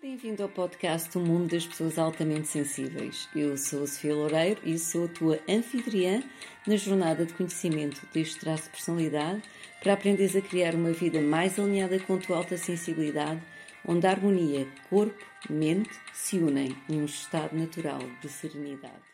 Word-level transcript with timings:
Bem-vindo 0.00 0.44
ao 0.44 0.48
podcast 0.48 1.18
O 1.18 1.20
Mundo 1.20 1.50
das 1.50 1.66
Pessoas 1.66 1.98
Altamente 1.98 2.46
Sensíveis. 2.46 3.28
Eu 3.34 3.56
sou 3.58 3.82
a 3.82 3.86
Sofia 3.88 4.14
Loureiro 4.14 4.60
e 4.62 4.78
sou 4.78 5.06
a 5.06 5.08
tua 5.08 5.40
anfitriã 5.48 6.22
na 6.64 6.76
jornada 6.76 7.26
de 7.26 7.34
conhecimento 7.34 8.06
deste 8.14 8.38
traço 8.38 8.62
de 8.64 8.70
personalidade 8.70 9.42
para 9.82 9.94
aprenderes 9.94 10.36
a 10.36 10.40
criar 10.40 10.76
uma 10.76 10.92
vida 10.92 11.20
mais 11.20 11.58
alinhada 11.58 11.98
com 11.98 12.14
a 12.14 12.18
tua 12.18 12.36
alta 12.36 12.56
sensibilidade, 12.56 13.42
onde 13.84 14.06
a 14.06 14.10
harmonia 14.10 14.68
corpo-mente 14.88 15.90
se 16.14 16.38
unem 16.38 16.76
num 16.88 17.04
estado 17.04 17.56
natural 17.56 17.98
de 18.22 18.28
serenidade. 18.28 19.07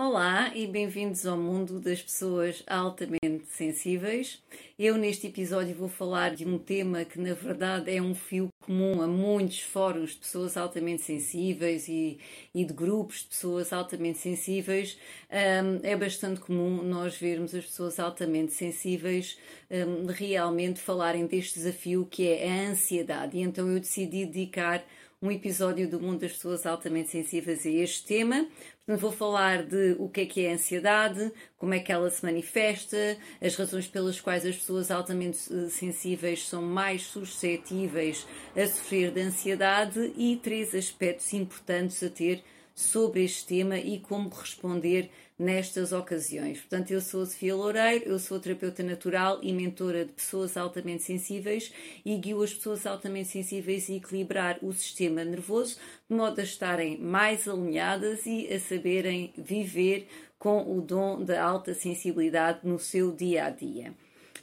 Olá 0.00 0.52
e 0.54 0.64
bem-vindos 0.64 1.26
ao 1.26 1.36
mundo 1.36 1.80
das 1.80 2.00
pessoas 2.00 2.62
altamente 2.68 3.46
sensíveis. 3.48 4.40
Eu, 4.78 4.96
neste 4.96 5.26
episódio, 5.26 5.74
vou 5.74 5.88
falar 5.88 6.36
de 6.36 6.46
um 6.46 6.56
tema 6.56 7.04
que, 7.04 7.18
na 7.18 7.34
verdade, 7.34 7.92
é 7.92 8.00
um 8.00 8.14
fio 8.14 8.48
comum 8.60 9.02
a 9.02 9.08
muitos 9.08 9.60
fóruns 9.60 10.10
de 10.10 10.18
pessoas 10.18 10.56
altamente 10.56 11.02
sensíveis 11.02 11.88
e, 11.88 12.16
e 12.54 12.64
de 12.64 12.72
grupos 12.72 13.22
de 13.22 13.30
pessoas 13.30 13.72
altamente 13.72 14.18
sensíveis. 14.18 14.96
Um, 15.32 15.80
é 15.82 15.96
bastante 15.96 16.38
comum 16.38 16.80
nós 16.80 17.16
vermos 17.16 17.52
as 17.52 17.64
pessoas 17.64 17.98
altamente 17.98 18.52
sensíveis 18.52 19.36
um, 19.68 20.06
realmente 20.06 20.78
falarem 20.78 21.26
deste 21.26 21.54
desafio 21.54 22.06
que 22.08 22.28
é 22.28 22.48
a 22.48 22.70
ansiedade. 22.70 23.36
E 23.36 23.40
então 23.40 23.68
eu 23.68 23.80
decidi 23.80 24.24
dedicar 24.24 24.80
um 25.20 25.30
episódio 25.32 25.88
do 25.88 26.00
mundo 26.00 26.20
das 26.20 26.32
pessoas 26.32 26.64
altamente 26.64 27.10
sensíveis 27.10 27.66
a 27.66 27.70
este 27.70 28.06
tema. 28.06 28.46
Portanto, 28.86 29.00
vou 29.00 29.12
falar 29.12 29.64
de 29.64 29.96
o 29.98 30.08
que 30.08 30.20
é 30.20 30.26
que 30.26 30.46
é 30.46 30.50
a 30.50 30.54
ansiedade, 30.54 31.32
como 31.56 31.74
é 31.74 31.80
que 31.80 31.90
ela 31.90 32.08
se 32.08 32.24
manifesta, 32.24 33.18
as 33.40 33.56
razões 33.56 33.88
pelas 33.88 34.20
quais 34.20 34.46
as 34.46 34.56
pessoas 34.56 34.90
altamente 34.90 35.38
eh, 35.52 35.68
sensíveis 35.68 36.46
são 36.46 36.62
mais 36.62 37.02
suscetíveis 37.02 38.26
a 38.56 38.66
sofrer 38.66 39.10
de 39.10 39.20
ansiedade 39.20 40.12
e 40.16 40.36
três 40.36 40.74
aspectos 40.74 41.32
importantes 41.32 42.02
a 42.02 42.08
ter 42.08 42.42
sobre 42.72 43.24
este 43.24 43.44
tema 43.44 43.76
e 43.76 43.98
como 43.98 44.28
responder 44.28 45.10
nestas 45.38 45.92
ocasiões. 45.92 46.58
Portanto, 46.58 46.90
eu 46.90 47.00
sou 47.00 47.22
a 47.22 47.26
Sofia 47.26 47.54
Loureiro, 47.54 48.04
eu 48.06 48.18
sou 48.18 48.40
terapeuta 48.40 48.82
natural 48.82 49.38
e 49.42 49.52
mentora 49.52 50.04
de 50.04 50.12
pessoas 50.12 50.56
altamente 50.56 51.04
sensíveis 51.04 51.72
e 52.04 52.16
guio 52.16 52.42
as 52.42 52.52
pessoas 52.52 52.84
altamente 52.86 53.28
sensíveis 53.28 53.88
a 53.88 53.92
equilibrar 53.92 54.58
o 54.62 54.72
sistema 54.72 55.24
nervoso 55.24 55.78
de 56.10 56.16
modo 56.16 56.40
a 56.40 56.44
estarem 56.44 56.98
mais 56.98 57.46
alinhadas 57.46 58.26
e 58.26 58.52
a 58.52 58.58
saberem 58.58 59.32
viver 59.36 60.08
com 60.38 60.76
o 60.76 60.80
dom 60.80 61.22
da 61.22 61.42
alta 61.42 61.74
sensibilidade 61.74 62.60
no 62.64 62.78
seu 62.78 63.12
dia 63.12 63.46
a 63.46 63.50
dia. 63.50 63.92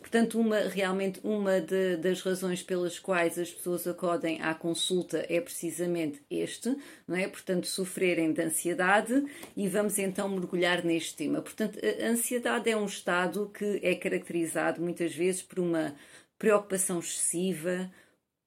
Portanto, 0.06 0.39
uma, 0.39 0.59
realmente 0.59 1.20
uma 1.23 1.59
de, 1.59 1.98
das 1.98 2.22
razões 2.22 2.61
pelas 2.61 3.00
quais 3.00 3.39
as 3.39 3.50
pessoas 3.50 3.88
acodem 3.88 4.39
à 4.39 4.53
consulta 4.53 5.25
é 5.28 5.42
precisamente 5.42 6.22
este, 6.30 6.78
não 7.08 7.17
é? 7.17 7.28
Portanto, 7.28 7.66
sofrerem 7.66 8.31
de 8.31 8.39
ansiedade 8.39 9.25
e 9.58 9.67
vamos 9.67 9.97
então 9.97 10.30
mergulhar 10.30 10.86
neste 10.86 11.16
tema. 11.16 11.42
Portanto, 11.42 11.80
a 11.84 12.06
ansiedade 12.06 12.70
é 12.70 12.78
um 12.78 12.86
estado 12.86 13.52
que 13.52 13.80
é 13.81 13.95
caracterizado 13.95 14.80
muitas 14.80 15.12
vezes 15.16 15.42
por 15.42 15.58
uma 15.58 15.95
preocupação 16.38 17.00
excessiva, 17.00 17.92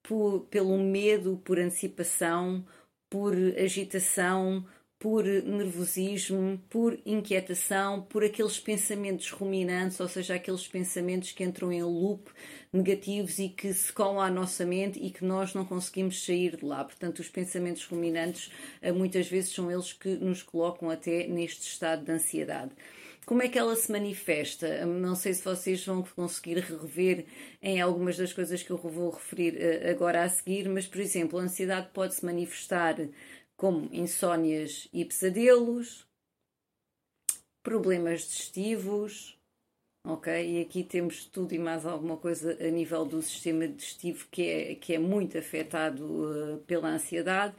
por, 0.01 0.45
pelo 0.49 0.77
medo, 0.77 1.41
por 1.43 1.59
antecipação, 1.59 2.65
por 3.09 3.33
agitação, 3.61 4.65
por 4.99 5.23
nervosismo, 5.23 6.61
por 6.69 6.99
inquietação, 7.05 8.01
por 8.01 8.21
aqueles 8.21 8.59
pensamentos 8.59 9.31
ruminantes, 9.31 9.97
ou 10.01 10.09
seja, 10.09 10.35
aqueles 10.35 10.67
pensamentos 10.67 11.31
que 11.31 11.41
entram 11.41 11.71
em 11.71 11.81
loop 11.81 12.29
negativos 12.71 13.39
e 13.39 13.47
que 13.47 13.73
se 13.73 13.93
colam 13.93 14.19
à 14.19 14.29
nossa 14.29 14.65
mente 14.65 14.99
e 14.99 15.09
que 15.09 15.23
nós 15.23 15.53
não 15.53 15.63
conseguimos 15.63 16.23
sair 16.25 16.57
de 16.57 16.65
lá. 16.65 16.83
Portanto, 16.83 17.19
os 17.19 17.29
pensamentos 17.29 17.85
ruminantes 17.85 18.51
eh, 18.81 18.91
muitas 18.91 19.27
vezes 19.29 19.53
são 19.53 19.71
eles 19.71 19.93
que 19.93 20.09
nos 20.17 20.43
colocam 20.43 20.89
até 20.89 21.25
neste 21.27 21.61
estado 21.61 22.03
de 22.03 22.11
ansiedade. 22.11 22.71
Como 23.29 23.43
é 23.43 23.47
que 23.47 23.59
ela 23.59 23.75
se 23.75 23.91
manifesta? 23.91 24.85
Não 24.87 25.13
sei 25.15 25.35
se 25.35 25.45
vocês 25.45 25.85
vão 25.85 26.03
conseguir 26.15 26.57
rever 26.57 27.25
em 27.61 27.79
algumas 27.79 28.17
das 28.17 28.33
coisas 28.33 28.63
que 28.63 28.71
eu 28.71 28.77
vou 28.77 29.11
referir 29.11 29.55
eh, 29.55 29.91
agora 29.91 30.23
a 30.23 30.29
seguir, 30.29 30.67
mas, 30.67 30.87
por 30.87 30.99
exemplo, 30.99 31.37
a 31.37 31.43
ansiedade 31.43 31.89
pode 31.93 32.15
se 32.15 32.25
manifestar 32.25 32.97
como 33.59 33.89
insónias 33.91 34.87
e 34.93 35.03
pesadelos, 35.03 36.07
problemas 37.61 38.21
digestivos, 38.21 39.37
ok? 40.07 40.31
E 40.31 40.61
aqui 40.61 40.81
temos 40.81 41.25
tudo 41.25 41.53
e 41.53 41.59
mais 41.59 41.85
alguma 41.85 42.15
coisa 42.15 42.57
a 42.65 42.71
nível 42.71 43.03
do 43.03 43.21
sistema 43.21 43.67
digestivo 43.67 44.29
que 44.31 44.43
é, 44.43 44.75
que 44.75 44.93
é 44.93 44.97
muito 44.97 45.37
afetado 45.37 46.05
uh, 46.05 46.57
pela 46.59 46.87
ansiedade. 46.87 47.53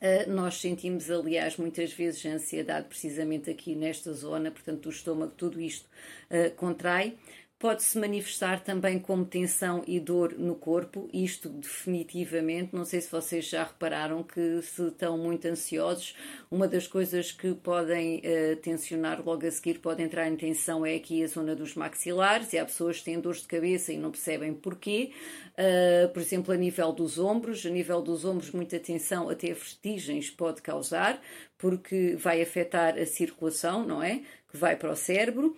Uh, 0.00 0.30
nós 0.30 0.58
sentimos, 0.58 1.10
aliás, 1.10 1.58
muitas 1.58 1.92
vezes 1.92 2.24
a 2.24 2.30
ansiedade 2.30 2.88
precisamente 2.88 3.50
aqui 3.50 3.74
nesta 3.74 4.10
zona, 4.14 4.50
portanto, 4.50 4.86
o 4.86 4.90
estômago, 4.90 5.34
tudo 5.36 5.60
isto 5.60 5.86
uh, 6.30 6.50
contrai 6.56 7.18
pode-se 7.58 7.98
manifestar 7.98 8.62
também 8.62 8.98
como 8.98 9.24
tensão 9.24 9.82
e 9.86 9.98
dor 9.98 10.34
no 10.38 10.54
corpo, 10.54 11.08
isto 11.12 11.48
definitivamente. 11.48 12.74
Não 12.74 12.84
sei 12.84 13.00
se 13.00 13.10
vocês 13.10 13.48
já 13.48 13.64
repararam 13.64 14.22
que 14.22 14.60
se 14.62 14.88
estão 14.88 15.16
muito 15.16 15.46
ansiosos, 15.46 16.14
uma 16.50 16.68
das 16.68 16.86
coisas 16.86 17.32
que 17.32 17.54
podem 17.54 18.18
uh, 18.18 18.56
tensionar 18.56 19.22
logo 19.24 19.46
a 19.46 19.50
seguir, 19.50 19.78
pode 19.78 20.02
entrar 20.02 20.28
em 20.28 20.36
tensão, 20.36 20.84
é 20.84 20.94
aqui 20.96 21.22
a 21.22 21.26
zona 21.26 21.54
dos 21.54 21.74
maxilares, 21.74 22.52
e 22.52 22.58
há 22.58 22.64
pessoas 22.64 22.98
que 22.98 23.04
têm 23.04 23.20
dores 23.20 23.40
de 23.40 23.48
cabeça 23.48 23.92
e 23.92 23.96
não 23.96 24.10
percebem 24.10 24.52
porquê. 24.52 25.12
Uh, 25.52 26.08
por 26.12 26.20
exemplo, 26.20 26.52
a 26.52 26.56
nível 26.56 26.92
dos 26.92 27.18
ombros, 27.18 27.64
a 27.64 27.70
nível 27.70 28.02
dos 28.02 28.24
ombros, 28.24 28.50
muita 28.50 28.78
tensão, 28.78 29.30
até 29.30 29.46
vertigens 29.48 30.28
pode 30.30 30.60
causar, 30.60 31.20
porque 31.56 32.14
vai 32.16 32.42
afetar 32.42 32.98
a 32.98 33.06
circulação, 33.06 33.86
não 33.86 34.02
é? 34.02 34.22
Que 34.50 34.56
vai 34.58 34.76
para 34.76 34.92
o 34.92 34.96
cérebro. 34.96 35.56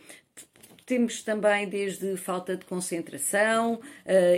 Temos 0.87 1.21
também 1.21 1.69
desde 1.69 2.17
falta 2.17 2.57
de 2.57 2.65
concentração, 2.65 3.75
uh, 3.75 3.81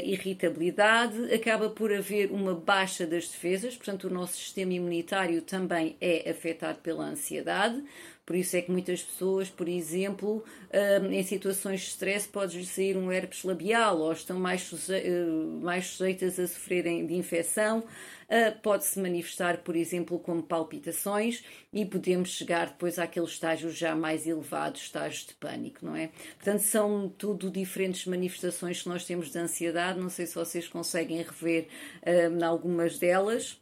irritabilidade, 0.02 1.30
acaba 1.30 1.68
por 1.68 1.92
haver 1.92 2.30
uma 2.30 2.54
baixa 2.54 3.06
das 3.06 3.28
defesas, 3.28 3.76
portanto, 3.76 4.04
o 4.04 4.10
nosso 4.10 4.38
sistema 4.38 4.72
imunitário 4.72 5.42
também 5.42 5.94
é 6.00 6.30
afetado 6.30 6.78
pela 6.78 7.04
ansiedade. 7.04 7.84
Por 8.24 8.34
isso 8.34 8.56
é 8.56 8.62
que 8.62 8.70
muitas 8.70 9.02
pessoas, 9.02 9.50
por 9.50 9.68
exemplo, 9.68 10.42
uh, 10.70 11.06
em 11.12 11.22
situações 11.22 11.80
de 11.80 11.86
stress, 11.88 12.26
pode 12.26 12.64
sair 12.64 12.96
um 12.96 13.12
herpes 13.12 13.44
labial 13.44 13.98
ou 14.00 14.10
estão 14.10 14.40
mais, 14.40 14.72
uh, 14.72 15.60
mais 15.62 15.86
sujeitas 15.88 16.38
a 16.38 16.46
sofrerem 16.46 17.06
de 17.06 17.14
infecção. 17.14 17.84
Uh, 18.28 18.60
pode-se 18.60 19.00
manifestar, 19.00 19.58
por 19.62 19.74
exemplo, 19.74 20.18
como 20.18 20.42
palpitações 20.42 21.42
e 21.72 21.86
podemos 21.86 22.28
chegar 22.28 22.66
depois 22.66 22.98
àqueles 22.98 23.30
estágios 23.30 23.74
já 23.74 23.94
mais 23.94 24.26
elevados, 24.26 24.82
estágios 24.82 25.26
de 25.26 25.34
pânico, 25.34 25.84
não 25.84 25.96
é? 25.96 26.08
Portanto, 26.36 26.60
são 26.60 27.08
tudo 27.08 27.50
diferentes 27.50 28.04
manifestações 28.04 28.82
que 28.82 28.88
nós 28.88 29.06
temos 29.06 29.30
de 29.32 29.38
ansiedade. 29.38 29.98
Não 29.98 30.10
sei 30.10 30.26
se 30.26 30.34
vocês 30.34 30.68
conseguem 30.68 31.22
rever 31.22 31.68
uh, 32.02 32.44
algumas 32.44 32.98
delas. 32.98 33.58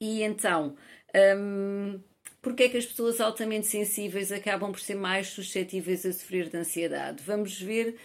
E 0.00 0.22
então, 0.22 0.76
um, 1.36 2.00
porque 2.40 2.64
é 2.64 2.68
que 2.68 2.76
as 2.76 2.86
pessoas 2.86 3.20
altamente 3.20 3.66
sensíveis 3.66 4.30
acabam 4.30 4.70
por 4.70 4.80
ser 4.80 4.94
mais 4.94 5.28
suscetíveis 5.28 6.06
a 6.06 6.12
sofrer 6.12 6.48
de 6.48 6.56
ansiedade? 6.56 7.22
Vamos 7.24 7.60
ver 7.60 7.96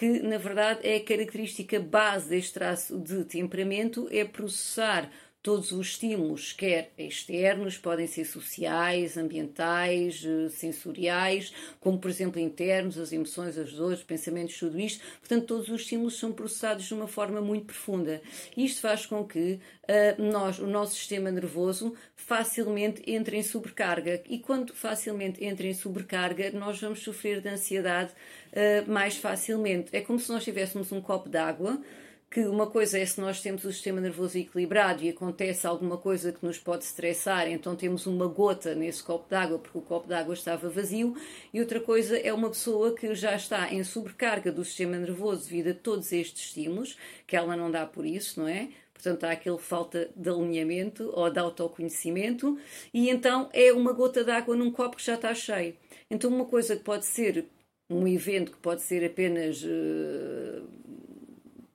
que 0.00 0.22
na 0.22 0.38
verdade 0.38 0.80
é 0.82 0.96
a 0.96 1.04
característica 1.04 1.78
base 1.78 2.30
deste 2.30 2.54
traço 2.54 2.98
de 2.98 3.22
temperamento 3.22 4.08
é 4.10 4.24
processar 4.24 5.10
todos 5.42 5.72
os 5.72 5.88
estímulos, 5.88 6.52
quer 6.52 6.92
externos, 6.98 7.78
podem 7.78 8.06
ser 8.06 8.26
sociais, 8.26 9.16
ambientais, 9.16 10.22
eh, 10.24 10.50
sensoriais, 10.50 11.52
como 11.80 11.98
por 11.98 12.10
exemplo 12.10 12.38
internos, 12.38 12.98
as 12.98 13.10
emoções, 13.10 13.56
as 13.56 13.72
dores, 13.72 14.00
os 14.00 14.04
pensamentos, 14.04 14.58
tudo 14.58 14.78
isto. 14.78 15.02
Portanto, 15.18 15.46
todos 15.46 15.68
os 15.68 15.80
estímulos 15.80 16.18
são 16.18 16.30
processados 16.32 16.84
de 16.84 16.92
uma 16.92 17.06
forma 17.06 17.40
muito 17.40 17.66
profunda. 17.66 18.20
Isto 18.54 18.82
faz 18.82 19.06
com 19.06 19.26
que 19.26 19.54
uh, 19.54 20.22
nós, 20.22 20.58
o 20.58 20.66
nosso 20.66 20.94
sistema 20.94 21.30
nervoso, 21.30 21.94
facilmente 22.14 23.02
entre 23.10 23.38
em 23.38 23.42
sobrecarga. 23.42 24.22
E 24.28 24.38
quando 24.38 24.74
facilmente 24.74 25.42
entra 25.42 25.66
em 25.66 25.74
sobrecarga, 25.74 26.50
nós 26.50 26.78
vamos 26.80 27.02
sofrer 27.02 27.40
de 27.40 27.48
ansiedade 27.48 28.12
uh, 28.52 28.90
mais 28.90 29.16
facilmente. 29.16 29.88
É 29.96 30.02
como 30.02 30.18
se 30.18 30.30
nós 30.30 30.44
tivéssemos 30.44 30.92
um 30.92 31.00
copo 31.00 31.30
d'água 31.30 31.80
que 32.30 32.42
uma 32.46 32.68
coisa 32.68 32.96
é 32.96 33.04
se 33.04 33.20
nós 33.20 33.40
temos 33.40 33.64
o 33.64 33.72
sistema 33.72 34.00
nervoso 34.00 34.38
equilibrado 34.38 35.02
e 35.02 35.08
acontece 35.08 35.66
alguma 35.66 35.98
coisa 35.98 36.30
que 36.30 36.46
nos 36.46 36.58
pode 36.58 36.84
estressar, 36.84 37.48
então 37.48 37.74
temos 37.74 38.06
uma 38.06 38.28
gota 38.28 38.72
nesse 38.72 39.02
copo 39.02 39.28
d'água 39.28 39.58
porque 39.58 39.76
o 39.76 39.82
copo 39.82 40.06
d'água 40.06 40.34
estava 40.34 40.68
vazio, 40.68 41.16
e 41.52 41.58
outra 41.58 41.80
coisa 41.80 42.16
é 42.16 42.32
uma 42.32 42.48
pessoa 42.48 42.94
que 42.94 43.12
já 43.16 43.34
está 43.34 43.72
em 43.74 43.82
sobrecarga 43.82 44.52
do 44.52 44.64
sistema 44.64 44.96
nervoso 44.96 45.48
devido 45.48 45.70
a 45.70 45.74
todos 45.74 46.12
estes 46.12 46.44
estímulos, 46.44 46.96
que 47.26 47.34
ela 47.34 47.56
não 47.56 47.68
dá 47.68 47.84
por 47.84 48.06
isso, 48.06 48.38
não 48.38 48.46
é? 48.46 48.68
Portanto, 48.94 49.24
há 49.24 49.32
aquele 49.32 49.58
falta 49.58 50.10
de 50.14 50.28
alinhamento 50.28 51.10
ou 51.12 51.28
de 51.30 51.38
autoconhecimento, 51.38 52.56
e 52.94 53.10
então 53.10 53.48
é 53.52 53.72
uma 53.72 53.92
gota 53.92 54.22
d'água 54.22 54.54
num 54.54 54.70
copo 54.70 54.98
que 54.98 55.04
já 55.04 55.14
está 55.14 55.34
cheio. 55.34 55.74
Então, 56.08 56.30
uma 56.30 56.44
coisa 56.44 56.76
que 56.76 56.84
pode 56.84 57.06
ser 57.06 57.46
um 57.88 58.06
evento 58.06 58.52
que 58.52 58.58
pode 58.58 58.82
ser 58.82 59.04
apenas 59.04 59.64
uh, 59.64 60.62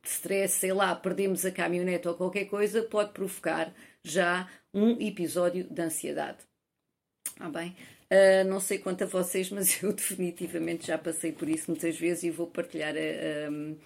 stress, 0.09 0.59
sei 0.59 0.73
lá, 0.73 0.95
perdemos 0.95 1.45
a 1.45 1.51
caminhonete 1.51 2.07
ou 2.07 2.15
qualquer 2.15 2.45
coisa, 2.45 2.83
pode 2.83 3.11
provocar 3.11 3.73
já 4.03 4.49
um 4.73 4.91
episódio 5.01 5.63
de 5.63 5.81
ansiedade. 5.81 6.39
Ah, 7.39 7.49
bem, 7.49 7.75
uh, 8.11 8.47
não 8.47 8.59
sei 8.59 8.77
quanto 8.77 9.03
a 9.03 9.07
vocês, 9.07 9.49
mas 9.49 9.81
eu 9.83 9.91
definitivamente 9.91 10.87
já 10.87 10.97
passei 10.97 11.31
por 11.31 11.49
isso 11.49 11.71
muitas 11.71 11.97
vezes 11.97 12.23
e 12.23 12.29
vou 12.29 12.47
partilhar 12.47 12.93
uh, 12.93 13.77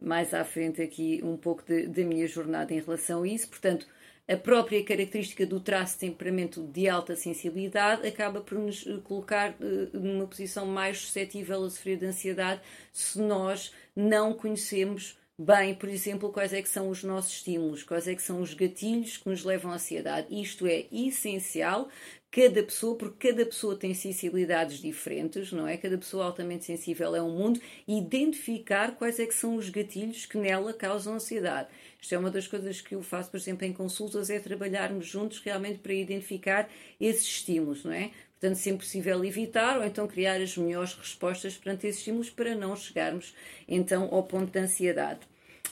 mais 0.00 0.34
à 0.34 0.44
frente 0.44 0.82
aqui 0.82 1.20
um 1.22 1.36
pouco 1.36 1.62
da 1.66 2.04
minha 2.04 2.26
jornada 2.26 2.72
em 2.74 2.80
relação 2.80 3.22
a 3.22 3.28
isso. 3.28 3.48
Portanto, 3.48 3.86
a 4.26 4.36
própria 4.36 4.84
característica 4.84 5.46
do 5.46 5.58
traço 5.58 5.94
de 5.94 6.00
temperamento 6.00 6.62
de 6.62 6.86
alta 6.86 7.16
sensibilidade 7.16 8.06
acaba 8.06 8.42
por 8.42 8.58
nos 8.58 8.84
colocar 9.04 9.52
uh, 9.52 9.98
numa 9.98 10.26
posição 10.26 10.66
mais 10.66 10.98
suscetível 10.98 11.64
a 11.64 11.70
sofrer 11.70 11.96
de 11.96 12.06
ansiedade 12.06 12.60
se 12.92 13.18
nós 13.18 13.72
não 13.96 14.34
conhecemos 14.34 15.18
bem, 15.38 15.74
por 15.74 15.88
exemplo, 15.88 16.32
quais 16.32 16.52
é 16.52 16.60
que 16.60 16.68
são 16.68 16.88
os 16.88 17.04
nossos 17.04 17.32
estímulos, 17.34 17.82
quais 17.84 18.08
é 18.08 18.14
que 18.14 18.22
são 18.22 18.40
os 18.40 18.54
gatilhos 18.54 19.16
que 19.16 19.28
nos 19.28 19.44
levam 19.44 19.70
à 19.70 19.74
ansiedade. 19.76 20.26
Isto 20.30 20.66
é 20.66 20.86
essencial 20.90 21.88
cada 22.30 22.62
pessoa, 22.62 22.96
porque 22.96 23.28
cada 23.28 23.46
pessoa 23.46 23.74
tem 23.76 23.94
sensibilidades 23.94 24.78
diferentes, 24.78 25.50
não 25.50 25.66
é? 25.66 25.76
Cada 25.78 25.96
pessoa 25.96 26.26
altamente 26.26 26.64
sensível 26.64 27.14
é 27.16 27.22
um 27.22 27.30
mundo, 27.30 27.60
identificar 27.86 28.94
quais 28.96 29.18
é 29.18 29.26
que 29.26 29.34
são 29.34 29.56
os 29.56 29.70
gatilhos 29.70 30.26
que 30.26 30.36
nela 30.36 30.74
causam 30.74 31.14
ansiedade. 31.14 31.68
Isto 32.00 32.14
é 32.14 32.18
uma 32.18 32.30
das 32.30 32.46
coisas 32.46 32.80
que 32.80 32.94
eu 32.94 33.02
faço, 33.02 33.30
por 33.30 33.38
exemplo, 33.38 33.64
em 33.64 33.72
consultas, 33.72 34.28
é 34.28 34.38
trabalharmos 34.38 35.06
juntos 35.06 35.40
realmente 35.40 35.78
para 35.78 35.94
identificar 35.94 36.68
esses 37.00 37.22
estímulos, 37.24 37.84
não 37.84 37.92
é? 37.92 38.10
Portanto, 38.40 38.56
sempre 38.56 38.86
possível 38.86 39.24
evitar 39.24 39.78
ou 39.78 39.84
então 39.84 40.06
criar 40.06 40.40
as 40.40 40.56
melhores 40.56 40.94
respostas 40.94 41.56
perante 41.56 41.88
esses 41.88 41.98
estímulos 41.98 42.30
para 42.30 42.54
não 42.54 42.76
chegarmos 42.76 43.34
então 43.66 44.08
ao 44.12 44.22
ponto 44.22 44.52
de 44.52 44.58
ansiedade. 44.60 45.20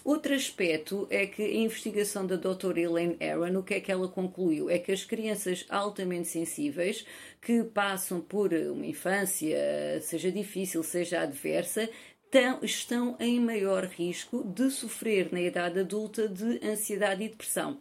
Outro 0.05 0.35
aspecto 0.35 1.07
é 1.11 1.27
que 1.27 1.43
a 1.43 1.55
investigação 1.55 2.27
da 2.27 2.37
doutora 2.37 2.81
Elaine 2.81 3.17
Aaron, 3.21 3.59
o 3.59 3.63
que 3.63 3.75
é 3.75 3.81
que 3.81 3.91
ela 3.91 4.09
concluiu? 4.09 4.69
É 4.71 4.79
que 4.79 4.93
as 4.93 5.05
crianças 5.05 5.65
altamente 5.69 6.29
sensíveis 6.29 7.05
que 7.41 7.65
passam 7.65 8.21
por 8.21 8.53
uma 8.53 8.87
infância, 8.87 9.59
seja 10.03 10.31
difícil, 10.31 10.83
seja 10.83 11.23
adversa, 11.23 11.89
estão 12.62 13.17
em 13.19 13.41
maior 13.41 13.85
risco 13.85 14.45
de 14.45 14.71
sofrer 14.71 15.33
na 15.33 15.41
idade 15.41 15.81
adulta 15.81 16.29
de 16.29 16.61
ansiedade 16.65 17.25
e 17.25 17.29
depressão. 17.29 17.79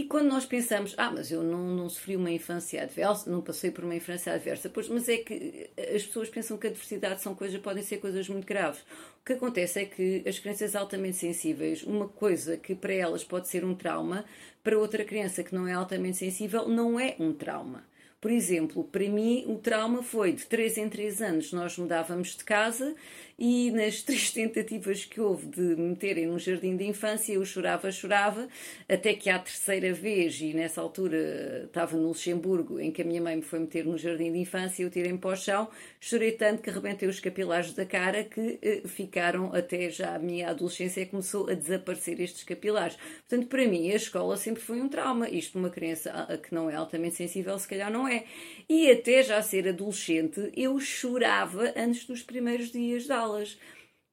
E 0.00 0.04
quando 0.04 0.28
nós 0.28 0.46
pensamos, 0.46 0.94
ah, 0.96 1.10
mas 1.10 1.30
eu 1.30 1.42
não, 1.42 1.62
não 1.76 1.86
sofri 1.86 2.16
uma 2.16 2.30
infância 2.30 2.82
adversa, 2.82 3.30
não 3.30 3.42
passei 3.42 3.70
por 3.70 3.84
uma 3.84 3.94
infância 3.94 4.32
adversa, 4.32 4.70
pois, 4.70 4.88
mas 4.88 5.06
é 5.10 5.18
que 5.18 5.68
as 5.76 6.02
pessoas 6.06 6.30
pensam 6.30 6.56
que 6.56 6.68
a 6.68 6.70
diversidade 6.70 7.20
são 7.20 7.34
coisas, 7.34 7.60
podem 7.60 7.82
ser 7.82 7.98
coisas 7.98 8.26
muito 8.26 8.46
graves. 8.46 8.80
O 9.20 9.26
que 9.26 9.34
acontece 9.34 9.80
é 9.80 9.84
que 9.84 10.22
as 10.26 10.38
crianças 10.38 10.74
altamente 10.74 11.18
sensíveis, 11.18 11.82
uma 11.82 12.08
coisa 12.08 12.56
que 12.56 12.74
para 12.74 12.94
elas 12.94 13.22
pode 13.22 13.48
ser 13.48 13.62
um 13.62 13.74
trauma, 13.74 14.24
para 14.64 14.78
outra 14.78 15.04
criança 15.04 15.44
que 15.44 15.54
não 15.54 15.68
é 15.68 15.74
altamente 15.74 16.16
sensível, 16.16 16.66
não 16.66 16.98
é 16.98 17.14
um 17.18 17.34
trauma. 17.34 17.84
Por 18.22 18.30
exemplo, 18.30 18.84
para 18.84 19.06
mim 19.06 19.44
o 19.48 19.56
trauma 19.56 20.02
foi 20.02 20.32
de 20.32 20.46
3 20.46 20.78
em 20.78 20.88
3 20.88 21.22
anos 21.22 21.52
nós 21.52 21.76
mudávamos 21.76 22.36
de 22.36 22.44
casa 22.44 22.94
e 23.40 23.70
nas 23.70 24.02
três 24.04 24.30
tentativas 24.30 25.06
que 25.06 25.18
houve 25.18 25.46
de 25.46 25.60
me 25.60 25.88
meterem 25.90 26.26
num 26.26 26.38
jardim 26.38 26.76
de 26.76 26.84
infância, 26.84 27.32
eu 27.32 27.44
chorava, 27.44 27.90
chorava, 27.90 28.46
até 28.86 29.14
que 29.14 29.30
à 29.30 29.38
terceira 29.38 29.94
vez, 29.94 30.38
e 30.42 30.52
nessa 30.52 30.82
altura 30.82 31.64
estava 31.64 31.96
no 31.96 32.08
Luxemburgo, 32.08 32.78
em 32.78 32.92
que 32.92 33.00
a 33.00 33.04
minha 33.04 33.22
mãe 33.22 33.36
me 33.36 33.42
foi 33.42 33.60
meter 33.60 33.86
no 33.86 33.96
jardim 33.96 34.30
de 34.30 34.38
infância, 34.38 34.82
eu 34.82 34.90
tirei-me 34.90 35.18
para 35.18 35.30
o 35.30 35.36
chão, 35.36 35.68
chorei 35.98 36.32
tanto 36.32 36.62
que 36.62 36.68
arrebentei 36.68 37.08
os 37.08 37.18
capilares 37.18 37.72
da 37.72 37.86
cara 37.86 38.22
que 38.24 38.58
eh, 38.60 38.82
ficaram 38.84 39.54
até 39.54 39.88
já 39.88 40.14
a 40.14 40.18
minha 40.18 40.50
adolescência 40.50 41.06
começou 41.06 41.48
a 41.48 41.54
desaparecer 41.54 42.20
estes 42.20 42.44
capilares. 42.44 42.98
Portanto, 43.26 43.48
para 43.48 43.66
mim, 43.66 43.90
a 43.90 43.96
escola 43.96 44.36
sempre 44.36 44.62
foi 44.62 44.80
um 44.82 44.88
trauma. 44.88 45.28
Isto, 45.30 45.58
uma 45.58 45.70
criança 45.70 46.10
ah, 46.12 46.36
que 46.36 46.54
não 46.54 46.68
é 46.68 46.74
altamente 46.74 47.16
sensível, 47.16 47.58
se 47.58 47.68
calhar 47.68 47.90
não 47.90 48.06
é. 48.06 48.24
E 48.68 48.90
até 48.90 49.22
já 49.22 49.40
ser 49.42 49.68
adolescente, 49.68 50.52
eu 50.54 50.78
chorava 50.78 51.72
antes 51.76 52.04
dos 52.04 52.22
primeiros 52.22 52.70
dias 52.70 53.04
de 53.04 53.12
aula 53.12 53.29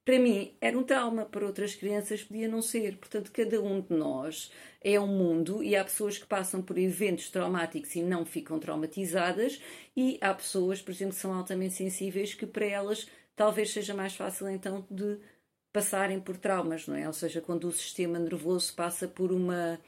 Para 0.04 0.18
mim 0.18 0.56
era 0.60 0.78
um 0.78 0.82
trauma, 0.82 1.26
para 1.26 1.44
outras 1.44 1.74
crianças 1.74 2.22
podia 2.24 2.48
não 2.48 2.62
ser. 2.62 2.96
Portanto, 2.96 3.30
cada 3.30 3.60
um 3.60 3.80
de 3.80 3.94
nós 3.94 4.50
é 4.80 4.98
um 4.98 5.06
mundo 5.06 5.62
e 5.62 5.76
há 5.76 5.84
pessoas 5.84 6.16
que 6.16 6.26
passam 6.26 6.62
por 6.62 6.78
eventos 6.78 7.28
traumáticos 7.30 7.94
e 7.94 8.02
não 8.02 8.24
ficam 8.24 8.58
traumatizadas, 8.58 9.60
e 9.96 10.16
há 10.20 10.32
pessoas, 10.32 10.80
por 10.80 10.92
exemplo, 10.92 11.14
que 11.14 11.20
são 11.20 11.34
altamente 11.34 11.74
sensíveis 11.74 12.32
que 12.32 12.46
para 12.46 12.64
elas 12.64 13.06
talvez 13.36 13.70
seja 13.70 13.92
mais 13.94 14.14
fácil 14.16 14.48
então 14.48 14.86
de 14.90 15.18
passarem 15.72 16.18
por 16.20 16.36
traumas, 16.38 16.86
não 16.86 16.96
é? 16.96 17.06
Ou 17.06 17.12
seja, 17.12 17.40
quando 17.40 17.64
o 17.68 17.72
sistema 17.72 18.18
nervoso 18.18 18.74
passa 18.74 19.06
por 19.06 19.30
uma 19.30 19.78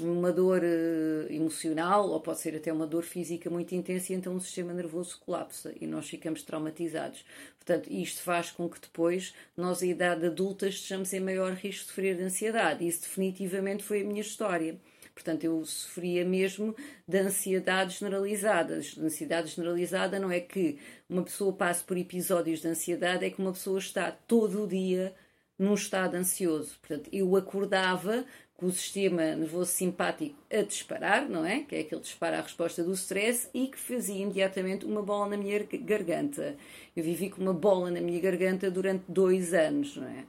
uma 0.00 0.32
dor 0.32 0.62
uh, 0.62 1.32
emocional 1.32 2.08
ou 2.08 2.20
pode 2.20 2.40
ser 2.40 2.56
até 2.56 2.72
uma 2.72 2.86
dor 2.86 3.04
física 3.04 3.48
muito 3.48 3.74
intensa 3.74 4.12
e 4.12 4.16
então 4.16 4.34
o 4.34 4.40
sistema 4.40 4.72
nervoso 4.72 5.20
colapsa 5.24 5.72
e 5.80 5.86
nós 5.86 6.08
ficamos 6.08 6.42
traumatizados. 6.42 7.24
Portanto, 7.56 7.92
isto 7.92 8.20
faz 8.22 8.50
com 8.50 8.68
que 8.68 8.80
depois 8.80 9.34
nós, 9.56 9.82
à 9.82 9.86
idade 9.86 10.26
adulta, 10.26 10.66
estejamos 10.66 11.12
em 11.12 11.20
maior 11.20 11.52
risco 11.52 11.84
de 11.84 11.88
sofrer 11.88 12.16
de 12.16 12.24
ansiedade. 12.24 12.86
Isso 12.86 13.02
definitivamente 13.02 13.84
foi 13.84 14.02
a 14.02 14.04
minha 14.04 14.20
história. 14.20 14.78
Portanto, 15.14 15.44
eu 15.44 15.64
sofria 15.64 16.24
mesmo 16.24 16.74
de 17.06 17.18
ansiedade 17.18 17.98
generalizada. 17.98 18.80
Ansiedade 18.98 19.48
generalizada 19.48 20.18
não 20.18 20.30
é 20.30 20.40
que 20.40 20.76
uma 21.08 21.22
pessoa 21.22 21.52
passe 21.52 21.84
por 21.84 21.96
episódios 21.96 22.60
de 22.60 22.66
ansiedade, 22.66 23.24
é 23.24 23.30
que 23.30 23.40
uma 23.40 23.52
pessoa 23.52 23.78
está 23.78 24.10
todo 24.10 24.64
o 24.64 24.66
dia 24.66 25.14
num 25.58 25.74
estado 25.74 26.16
ansioso. 26.16 26.76
Portanto, 26.80 27.08
eu 27.12 27.36
acordava 27.36 28.24
o 28.64 28.72
sistema 28.72 29.34
nervoso 29.34 29.70
simpático 29.70 30.34
a 30.50 30.62
disparar, 30.62 31.28
não 31.28 31.44
é? 31.44 31.60
Que 31.60 31.76
é 31.76 31.80
aquele 31.80 32.00
que 32.00 32.06
dispara 32.06 32.38
a 32.38 32.42
resposta 32.42 32.82
do 32.82 32.92
stress 32.92 33.48
e 33.52 33.66
que 33.66 33.78
fazia 33.78 34.22
imediatamente 34.22 34.86
uma 34.86 35.02
bola 35.02 35.30
na 35.30 35.36
minha 35.36 35.66
garganta. 35.82 36.56
Eu 36.96 37.04
vivi 37.04 37.30
com 37.30 37.42
uma 37.42 37.52
bola 37.52 37.90
na 37.90 38.00
minha 38.00 38.20
garganta 38.20 38.70
durante 38.70 39.04
dois 39.08 39.52
anos, 39.52 39.96
não 39.96 40.08
é? 40.08 40.24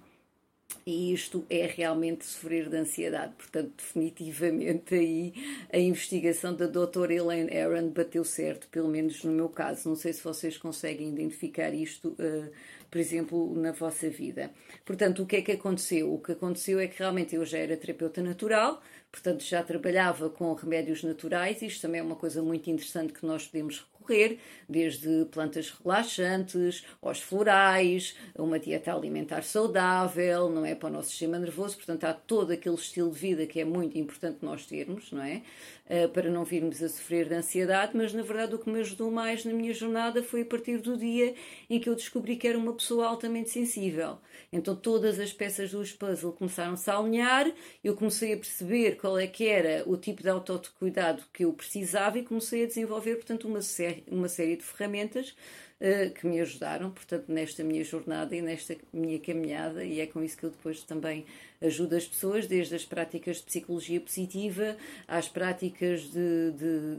E 0.86 1.12
isto 1.12 1.44
é 1.50 1.66
realmente 1.66 2.26
sofrer 2.26 2.70
de 2.70 2.78
ansiedade. 2.78 3.34
Portanto, 3.36 3.74
definitivamente 3.76 4.94
aí 4.94 5.34
a 5.74 5.80
investigação 5.80 6.54
da 6.56 6.68
doutora 6.68 7.12
Elaine 7.12 7.50
Aaron 7.58 7.90
bateu 7.90 8.24
certo, 8.24 8.68
pelo 8.68 8.88
menos 8.88 9.24
no 9.24 9.32
meu 9.32 9.50
caso. 9.50 9.90
Não 9.90 9.96
sei 9.96 10.14
se 10.14 10.24
vocês 10.24 10.58
conseguem 10.58 11.10
identificar 11.10 11.74
isto. 11.74 12.10
Uh, 12.10 12.52
por 12.96 13.00
exemplo, 13.00 13.54
na 13.56 13.74
vossa 13.74 14.10
vida. 14.10 14.52
Portanto, 14.86 15.24
o 15.24 15.26
que 15.26 15.36
é 15.36 15.42
que 15.42 15.52
aconteceu? 15.52 16.14
O 16.14 16.20
que 16.20 16.32
aconteceu 16.32 16.80
é 16.80 16.88
que 16.88 17.00
realmente 17.00 17.36
eu 17.36 17.44
já 17.44 17.58
era 17.58 17.76
terapeuta 17.76 18.22
natural, 18.22 18.82
portanto, 19.12 19.44
já 19.44 19.62
trabalhava 19.64 20.30
com 20.30 20.54
remédios 20.54 21.04
naturais. 21.04 21.62
Isto 21.62 21.82
também 21.82 22.00
é 22.00 22.04
uma 22.04 22.16
coisa 22.16 22.42
muito 22.42 22.70
interessante 22.70 23.12
que 23.12 23.26
nós 23.26 23.48
podemos 23.48 23.86
recorrer, 24.06 24.38
desde 24.68 25.26
plantas 25.26 25.72
relaxantes, 25.72 26.86
aos 27.02 27.22
florais, 27.22 28.16
uma 28.38 28.60
dieta 28.60 28.94
alimentar 28.94 29.44
saudável, 29.44 30.50
não 30.50 30.66
é? 30.66 30.76
Para 30.76 30.90
o 30.90 30.94
nosso 30.94 31.10
sistema 31.10 31.40
nervoso, 31.40 31.78
portanto, 31.78 32.04
há 32.06 32.14
todo 32.14 32.52
aquele 32.52 32.76
estilo 32.76 33.12
de 33.12 33.20
vida 33.20 33.46
que 33.46 33.60
é 33.60 33.66
muito 33.66 33.98
importante 33.98 34.40
nós 34.42 34.66
termos, 34.66 35.12
não 35.12 35.24
é? 35.24 35.42
Uh, 35.88 36.10
para 36.10 36.30
não 36.32 36.44
virmos 36.44 36.82
a 36.82 36.90
sofrer 36.90 37.28
de 37.28 37.36
ansiedade, 37.36 37.92
mas 37.96 38.12
na 38.12 38.24
verdade 38.24 38.56
o 38.56 38.58
que 38.58 38.68
me 38.68 38.80
ajudou 38.80 39.12
mais 39.12 39.46
na 39.46 39.54
minha 39.54 39.72
jornada 39.72 40.24
foi 40.24 40.42
a 40.42 40.46
partir 40.46 40.80
do 40.80 40.98
dia 40.98 41.36
em 41.70 41.80
que 41.80 41.88
eu 41.88 41.94
descobri 41.94 42.38
que 42.38 42.48
era 42.48 42.58
uma 42.58 42.74
pessoa 42.74 43.06
altamente 43.06 43.52
sensível. 43.52 44.18
Então 44.52 44.76
todas 44.76 45.20
as 45.20 45.32
peças 45.32 45.70
do 45.70 45.84
puzzle 46.00 46.34
começaram-se 46.34 46.90
a 46.90 46.98
alinhar, 46.98 47.52
eu 47.84 47.96
comecei 47.96 48.34
a 48.34 48.38
perceber 48.38 48.98
qual 48.98 49.20
é 49.20 49.28
que 49.28 49.48
era 49.48 49.84
o 49.88 49.96
tipo 49.96 50.24
de 50.24 50.30
autocuidado 50.30 51.24
que 51.32 51.46
eu 51.46 51.54
precisava 51.54 52.18
e 52.18 52.24
comecei 52.24 52.64
a 52.64 52.68
desenvolver, 52.68 53.16
portanto, 53.16 53.48
uma 53.48 53.62
série 53.62 53.95
uma 54.08 54.28
série 54.28 54.56
de 54.56 54.64
ferramentas 54.64 55.36
uh, 55.80 56.14
que 56.14 56.26
me 56.26 56.40
ajudaram, 56.40 56.92
portanto, 56.92 57.26
nesta 57.28 57.64
minha 57.64 57.84
jornada 57.84 58.36
e 58.36 58.42
nesta 58.42 58.76
minha 58.94 59.20
caminhada, 59.20 59.84
e 59.84 60.00
é 60.00 60.08
com 60.08 60.24
isso 60.24 60.38
que 60.38 60.46
eu 60.46 60.50
depois 60.50 60.84
também 60.84 61.26
ajudo 61.62 61.96
as 61.96 62.06
pessoas, 62.06 62.48
desde 62.48 62.76
as 62.76 62.86
práticas 62.86 63.38
de 63.38 63.44
psicologia 63.44 64.00
positiva 64.00 64.78
às 65.08 65.28
práticas 65.28 66.02
de, 66.12 66.52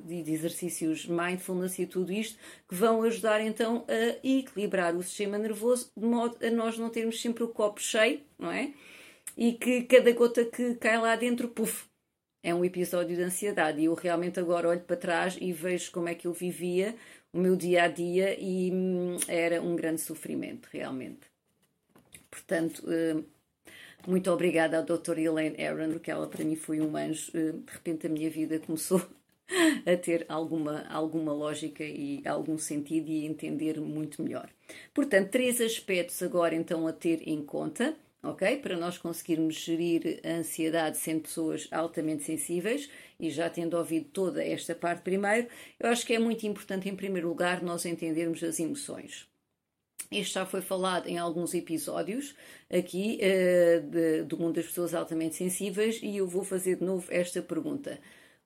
de, 0.05 0.23
de 0.23 0.33
exercícios 0.33 1.07
mindfulness 1.07 1.79
e 1.79 1.87
tudo 1.87 2.13
isto, 2.13 2.39
que 2.69 2.75
vão 2.75 3.03
ajudar 3.03 3.41
então 3.41 3.85
a 3.89 4.27
equilibrar 4.27 4.95
o 4.97 5.03
sistema 5.03 5.39
nervoso, 5.39 5.91
de 5.97 6.07
modo 6.07 6.37
a 6.45 6.51
nós 6.51 6.79
não 6.79 6.91
termos 6.91 7.21
sempre 7.21 7.45
o 7.45 7.49
copo 7.49 7.81
cheio, 7.81 8.21
não 8.39 8.51
é? 8.51 8.73
E 9.37 9.53
que 9.53 9.83
cada 9.83 10.11
gota 10.13 10.45
que 10.45 10.75
cai 10.77 10.99
lá 10.99 11.15
dentro, 11.15 11.49
puf, 11.49 11.85
é 12.47 12.55
um 12.55 12.65
episódio 12.65 13.17
de 13.17 13.23
ansiedade. 13.23 13.81
E 13.81 13.87
eu 13.87 13.95
realmente 13.95 14.39
agora 14.39 14.69
olho 14.69 14.81
para 14.81 14.97
trás 14.97 15.37
e 15.41 15.53
vejo 15.53 15.91
como 15.91 16.09
é 16.09 16.15
que 16.15 16.29
eu 16.29 16.33
vivia 16.33 16.95
o 17.33 17.39
meu 17.39 17.57
dia 17.57 17.83
a 17.83 17.89
dia 17.89 18.41
e 18.41 18.71
hum, 18.73 19.17
era 19.27 19.61
um 19.61 19.75
grande 19.75 20.01
sofrimento, 20.01 20.69
realmente. 20.73 21.27
Portanto, 22.31 22.85
hum, 22.87 23.25
muito 24.07 24.31
obrigada 24.31 24.79
à 24.79 24.81
doutora 24.81 25.21
Elaine 25.21 25.61
Aaron, 25.61 25.91
porque 25.91 26.09
ela 26.09 26.29
para 26.29 26.45
mim 26.45 26.55
foi 26.55 26.81
um 26.81 26.97
anjo. 26.97 27.33
Hum, 27.35 27.63
de 27.67 27.73
repente 27.73 28.07
a 28.07 28.11
minha 28.11 28.31
vida 28.31 28.61
começou 28.61 29.05
a 29.85 29.97
ter 29.97 30.25
alguma, 30.29 30.87
alguma 30.89 31.33
lógica 31.33 31.83
e 31.83 32.23
algum 32.25 32.57
sentido 32.57 33.09
e 33.09 33.27
entender 33.27 33.81
muito 33.81 34.23
melhor. 34.23 34.49
Portanto, 34.95 35.31
três 35.31 35.61
aspectos 35.61 36.23
agora 36.23 36.55
então 36.55 36.87
a 36.87 36.93
ter 36.93 37.27
em 37.27 37.43
conta 37.43 37.97
ok? 38.23 38.59
Para 38.59 38.77
nós 38.77 38.99
conseguirmos 38.99 39.55
gerir 39.57 40.21
a 40.25 40.39
ansiedade 40.39 40.99
sendo 40.99 41.23
pessoas 41.23 41.69
altamente 41.71 42.23
sensíveis 42.25 42.91
e 43.19 43.31
já 43.31 43.49
tendo 43.49 43.77
ouvido 43.77 44.09
toda 44.11 44.45
esta 44.45 44.75
parte 44.75 45.03
primeiro, 45.03 45.49
eu 45.79 45.89
acho 45.89 46.07
que 46.07 46.15
é 46.15 46.19
muito 46.19 46.47
importante, 46.47 46.89
em 46.89 46.97
primeiro 46.97 47.29
lugar, 47.29 47.63
nós 47.63 47.87
entendermos 47.87 48.43
as 48.43 48.59
emoções. 48.59 49.29
Este 50.11 50.35
já 50.35 50.47
foi 50.47 50.63
falado 50.63 51.09
em 51.09 51.19
alguns 51.19 51.53
episódios 51.55 52.35
aqui 52.71 53.19
de, 53.91 54.23
do 54.23 54.39
mundo 54.39 54.55
das 54.55 54.67
pessoas 54.67 54.95
altamente 54.95 55.35
sensíveis 55.35 56.01
e 56.03 56.17
eu 56.17 56.29
vou 56.29 56.45
fazer 56.45 56.77
de 56.77 56.85
novo 56.85 57.07
esta 57.11 57.43
pergunta. 57.43 57.99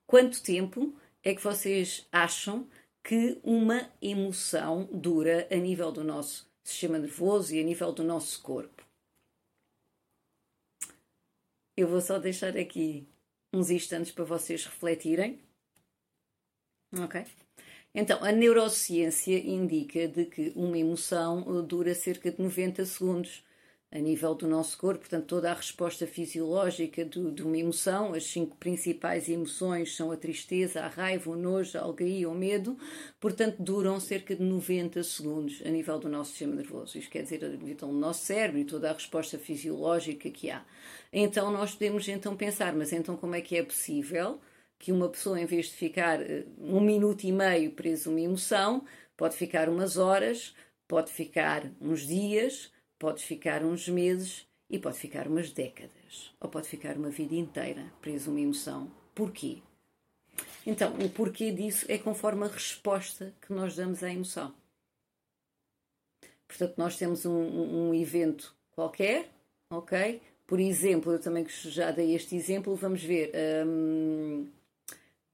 Quanto 0.06 0.42
tempo 0.42 0.94
é 1.22 1.34
que 1.34 1.42
vocês 1.42 2.06
acham 2.10 2.66
que 3.04 3.38
uma 3.42 3.90
emoção 4.00 4.88
dura 4.92 5.46
a 5.50 5.56
nível 5.56 5.92
do 5.92 6.02
nosso 6.02 6.50
sistema 6.62 6.98
nervoso 6.98 7.54
e 7.54 7.60
a 7.60 7.62
nível 7.62 7.92
do 7.92 8.02
nosso 8.02 8.40
corpo? 8.42 8.89
Eu 11.76 11.88
vou 11.88 12.00
só 12.00 12.18
deixar 12.18 12.56
aqui 12.56 13.08
uns 13.52 13.70
instantes 13.70 14.12
para 14.12 14.24
vocês 14.24 14.64
refletirem. 14.64 15.40
Ok? 16.98 17.24
Então, 17.94 18.22
a 18.22 18.30
neurociência 18.30 19.38
indica 19.38 20.06
de 20.06 20.26
que 20.26 20.52
uma 20.54 20.78
emoção 20.78 21.42
uh, 21.48 21.62
dura 21.62 21.94
cerca 21.94 22.30
de 22.30 22.40
90 22.40 22.84
segundos 22.84 23.44
a 23.92 23.98
nível 23.98 24.34
do 24.36 24.46
nosso 24.46 24.78
corpo, 24.78 25.00
portanto, 25.00 25.26
toda 25.26 25.50
a 25.50 25.54
resposta 25.54 26.06
fisiológica 26.06 27.04
do, 27.04 27.32
de 27.32 27.42
uma 27.42 27.58
emoção, 27.58 28.14
as 28.14 28.24
cinco 28.24 28.56
principais 28.56 29.28
emoções 29.28 29.96
são 29.96 30.12
a 30.12 30.16
tristeza, 30.16 30.82
a 30.82 30.88
raiva, 30.88 31.28
o 31.28 31.34
nojo, 31.34 31.76
a 31.76 31.82
alegria, 31.82 32.30
o 32.30 32.34
medo, 32.34 32.78
portanto, 33.18 33.56
duram 33.58 33.98
cerca 33.98 34.36
de 34.36 34.44
90 34.44 35.02
segundos 35.02 35.60
a 35.66 35.68
nível 35.70 35.98
do 35.98 36.08
nosso 36.08 36.30
sistema 36.30 36.54
nervoso. 36.54 36.98
Isto 36.98 37.10
quer 37.10 37.22
dizer, 37.24 37.40
nível 37.58 37.88
do 37.88 37.94
nosso 37.94 38.24
cérebro 38.24 38.60
e 38.60 38.64
toda 38.64 38.90
a 38.90 38.92
resposta 38.92 39.36
fisiológica 39.38 40.30
que 40.30 40.50
há. 40.50 40.64
Então, 41.12 41.50
nós 41.50 41.72
podemos 41.72 42.06
então 42.08 42.36
pensar, 42.36 42.72
mas 42.74 42.92
então 42.92 43.16
como 43.16 43.34
é 43.34 43.40
que 43.40 43.56
é 43.56 43.62
possível 43.64 44.38
que 44.78 44.92
uma 44.92 45.08
pessoa, 45.08 45.40
em 45.40 45.46
vez 45.46 45.66
de 45.66 45.72
ficar 45.72 46.22
eh, 46.22 46.46
um 46.58 46.80
minuto 46.80 47.24
e 47.24 47.32
meio 47.32 47.72
preso 47.72 48.08
uma 48.08 48.20
emoção, 48.20 48.84
pode 49.16 49.36
ficar 49.36 49.68
umas 49.68 49.98
horas, 49.98 50.54
pode 50.88 51.10
ficar 51.12 51.70
uns 51.80 52.06
dias, 52.06 52.72
pode 53.00 53.24
ficar 53.24 53.64
uns 53.64 53.88
meses 53.88 54.46
e 54.68 54.78
pode 54.78 54.98
ficar 54.98 55.26
umas 55.26 55.50
décadas, 55.50 56.32
ou 56.38 56.48
pode 56.48 56.68
ficar 56.68 56.96
uma 56.96 57.08
vida 57.08 57.34
inteira 57.34 57.90
preso 58.00 58.30
uma 58.30 58.40
emoção. 58.40 58.88
Porquê? 59.14 59.58
Então, 60.64 60.94
o 60.98 61.08
porquê 61.08 61.50
disso 61.50 61.86
é 61.88 61.98
conforme 61.98 62.44
a 62.44 62.48
resposta 62.48 63.34
que 63.40 63.52
nós 63.52 63.74
damos 63.74 64.04
à 64.04 64.12
emoção. 64.12 64.54
Portanto, 66.46 66.74
nós 66.76 66.96
temos 66.96 67.24
um, 67.24 67.88
um, 67.88 67.94
evento 67.94 68.54
qualquer, 68.72 69.30
ok? 69.70 70.20
Por 70.46 70.60
exemplo, 70.60 71.12
eu 71.12 71.18
também 71.18 71.46
já 71.48 71.90
dei 71.90 72.14
este 72.14 72.36
exemplo, 72.36 72.76
vamos 72.76 73.02
ver. 73.02 73.32
Hum, 73.66 74.46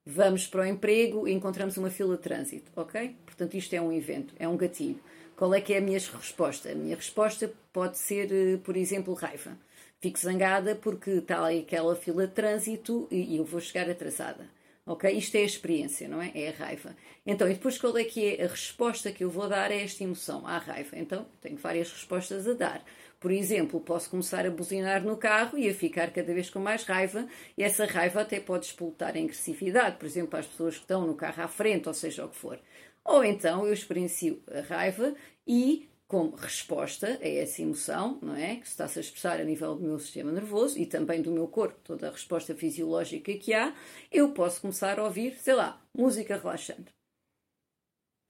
vamos 0.05 0.47
para 0.47 0.63
o 0.63 0.65
emprego 0.65 1.27
e 1.27 1.33
encontramos 1.33 1.77
uma 1.77 1.91
fila 1.91 2.17
de 2.17 2.23
trânsito, 2.23 2.71
ok? 2.77 3.17
Portanto, 3.25 3.57
isto 3.57 3.75
é 3.75 3.81
um 3.81 3.93
evento, 3.93 4.35
é 4.39 4.47
um 4.47 4.57
gatilho. 4.57 5.01
Qual 5.37 5.55
é 5.55 5.61
que 5.61 5.75
é 5.75 5.79
a 5.79 5.81
minha 5.83 5.99
resposta? 5.99 6.71
A 6.71 6.75
minha 6.75 6.97
resposta 6.97 7.53
pode 7.71 7.99
ser, 7.99 8.33
eh, 8.33 8.57
por 8.57 8.75
exemplo, 8.75 9.13
raiva. 9.13 9.59
Fico 10.01 10.19
zangada 10.19 10.75
porque 10.75 11.11
está 11.11 11.45
ali 11.45 11.61
aquela 11.61 11.95
fila 11.95 12.27
de 12.27 12.33
trânsito 12.33 13.07
e 13.11 13.37
eu 13.37 13.45
vou 13.45 13.61
chegar 13.61 13.89
atrasada. 13.91 14.49
Ok? 14.87 15.11
Isto 15.11 15.35
é 15.37 15.41
a 15.41 15.45
experiência, 15.45 16.09
não 16.09 16.23
é? 16.23 16.31
É 16.35 16.49
a 16.49 16.53
raiva. 16.53 16.97
Então, 17.27 17.49
e 17.51 17.55
depois 17.55 17.77
qual 17.77 17.97
é 17.99 18.05
que 18.05 18.37
é 18.37 18.45
a 18.45 18.49
resposta 18.49 19.13
que 19.13 19.25
eu 19.25 19.31
vou 19.31 19.49
dar 19.49 19.71
a 19.71 19.75
esta 19.75 20.05
emoção, 20.05 20.47
à 20.47 20.59
raiva? 20.59 20.97
Então, 20.99 21.27
tenho 21.43 21.57
várias 21.59 21.93
respostas 21.93 22.47
a 22.49 22.55
dar. 22.55 22.85
Por 23.19 23.31
exemplo, 23.31 23.81
posso 23.81 24.11
começar 24.11 24.47
a 24.47 24.51
buzinar 24.51 25.03
no 25.03 25.17
carro 25.17 25.59
e 25.59 25.69
a 25.69 25.75
ficar 25.75 26.13
cada 26.13 26.33
vez 26.35 26.51
com 26.51 26.59
mais 26.61 26.85
raiva, 26.85 27.27
e 27.57 27.63
essa 27.63 27.87
raiva 27.87 28.21
até 28.21 28.39
pode 28.41 28.67
explotar 28.67 29.17
em 29.17 29.25
agressividade, 29.25 29.97
por 29.97 30.07
exemplo, 30.07 30.39
às 30.39 30.47
pessoas 30.47 30.75
que 30.75 30.83
estão 30.83 31.07
no 31.07 31.15
carro 31.15 31.43
à 31.43 31.49
frente, 31.49 31.89
ou 31.89 31.95
seja 31.95 32.25
o 32.25 32.29
que 32.29 32.37
for. 32.37 32.59
Ou 33.05 33.25
então 33.25 33.67
eu 33.67 33.73
experiencio 33.73 34.43
a 34.53 34.61
raiva 34.61 35.15
e 35.47 35.89
como 36.09 36.37
resposta 36.37 37.19
a 37.21 37.29
essa 37.29 37.63
emoção, 37.63 38.19
não 38.23 38.35
é? 38.37 38.57
Que 38.57 38.67
está-se 38.67 38.99
a 38.99 39.03
expressar 39.03 39.41
a 39.41 39.45
nível 39.45 39.75
do 39.75 39.83
meu 39.83 39.99
sistema 39.99 40.31
nervoso 40.31 40.79
e 40.79 40.87
também 40.87 41.21
do 41.21 41.33
meu 41.33 41.49
corpo, 41.49 41.81
toda 41.83 42.09
a 42.09 42.13
resposta 42.13 42.55
fisiológica 42.55 43.33
que 43.35 43.53
há, 43.53 43.75
eu 44.13 44.33
posso 44.33 44.61
começar 44.61 44.99
a 45.01 45.05
ouvir, 45.05 45.37
sei 45.39 45.55
lá, 45.55 45.83
música 45.93 46.37
relaxante. 46.37 46.96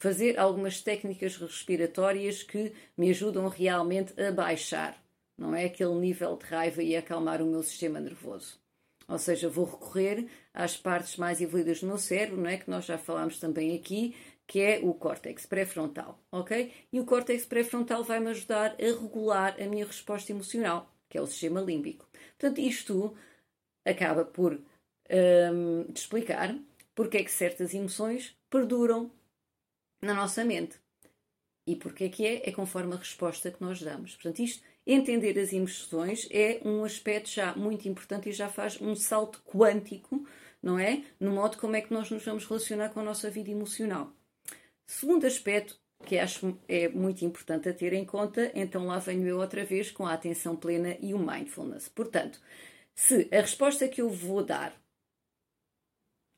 Fazer 0.06 0.38
algumas 0.38 0.80
técnicas 0.80 1.36
respiratórias 1.36 2.40
que 2.40 2.72
me 2.96 3.10
ajudam 3.10 3.48
realmente 3.48 4.14
a 4.20 4.30
baixar, 4.30 4.96
não 5.36 5.52
é? 5.52 5.64
Aquele 5.64 5.96
nível 5.96 6.36
de 6.36 6.44
raiva 6.44 6.80
e 6.80 6.94
acalmar 6.94 7.42
o 7.42 7.46
meu 7.46 7.60
sistema 7.60 7.98
nervoso. 7.98 8.56
Ou 9.08 9.18
seja, 9.18 9.48
vou 9.48 9.64
recorrer 9.64 10.28
às 10.54 10.76
partes 10.76 11.16
mais 11.16 11.40
evoluídas 11.40 11.80
do 11.80 11.88
meu 11.88 11.98
cérebro, 11.98 12.40
não 12.40 12.48
é? 12.48 12.56
Que 12.56 12.70
nós 12.70 12.84
já 12.84 12.96
falámos 12.96 13.40
também 13.40 13.74
aqui, 13.74 14.14
que 14.46 14.60
é 14.60 14.78
o 14.80 14.94
córtex 14.94 15.44
pré-frontal, 15.44 16.20
ok? 16.30 16.72
E 16.92 17.00
o 17.00 17.04
córtex 17.04 17.44
pré-frontal 17.44 18.04
vai-me 18.04 18.30
ajudar 18.30 18.76
a 18.80 18.84
regular 18.84 19.60
a 19.60 19.66
minha 19.66 19.86
resposta 19.86 20.30
emocional, 20.30 20.88
que 21.08 21.18
é 21.18 21.20
o 21.20 21.26
sistema 21.26 21.60
límbico. 21.60 22.08
Portanto, 22.38 22.60
isto 22.60 23.12
acaba 23.84 24.24
por 24.24 24.52
um, 24.54 25.82
te 25.92 25.96
explicar 25.96 26.56
porque 26.94 27.16
é 27.16 27.24
que 27.24 27.32
certas 27.32 27.74
emoções 27.74 28.36
perduram 28.48 29.10
na 30.02 30.14
nossa 30.14 30.44
mente. 30.44 30.78
E 31.66 31.74
porque 31.74 32.04
é 32.04 32.08
que 32.08 32.26
é? 32.26 32.48
É 32.48 32.52
conforme 32.52 32.94
a 32.94 32.98
resposta 32.98 33.50
que 33.50 33.60
nós 33.60 33.82
damos. 33.82 34.14
Portanto, 34.14 34.40
isto, 34.40 34.62
entender 34.86 35.38
as 35.38 35.52
emoções 35.52 36.28
é 36.30 36.60
um 36.64 36.84
aspecto 36.84 37.28
já 37.28 37.54
muito 37.56 37.88
importante 37.88 38.28
e 38.28 38.32
já 38.32 38.48
faz 38.48 38.80
um 38.80 38.94
salto 38.94 39.42
quântico, 39.42 40.24
não 40.62 40.78
é? 40.78 41.04
No 41.18 41.32
modo 41.32 41.58
como 41.58 41.74
é 41.74 41.80
que 41.80 41.92
nós 41.92 42.10
nos 42.10 42.24
vamos 42.24 42.46
relacionar 42.46 42.90
com 42.90 43.00
a 43.00 43.04
nossa 43.04 43.28
vida 43.28 43.50
emocional. 43.50 44.12
Segundo 44.86 45.26
aspecto 45.26 45.80
que 46.04 46.18
acho 46.18 46.56
é 46.68 46.88
muito 46.88 47.24
importante 47.24 47.68
a 47.68 47.74
ter 47.74 47.92
em 47.92 48.04
conta, 48.04 48.52
então 48.54 48.86
lá 48.86 48.98
venho 48.98 49.26
eu 49.26 49.38
outra 49.38 49.64
vez 49.64 49.90
com 49.90 50.06
a 50.06 50.12
atenção 50.12 50.54
plena 50.54 50.96
e 51.00 51.14
o 51.14 51.18
mindfulness. 51.18 51.88
Portanto, 51.88 52.40
se 52.94 53.28
a 53.32 53.40
resposta 53.40 53.88
que 53.88 54.00
eu 54.00 54.08
vou 54.08 54.44
dar 54.44 54.80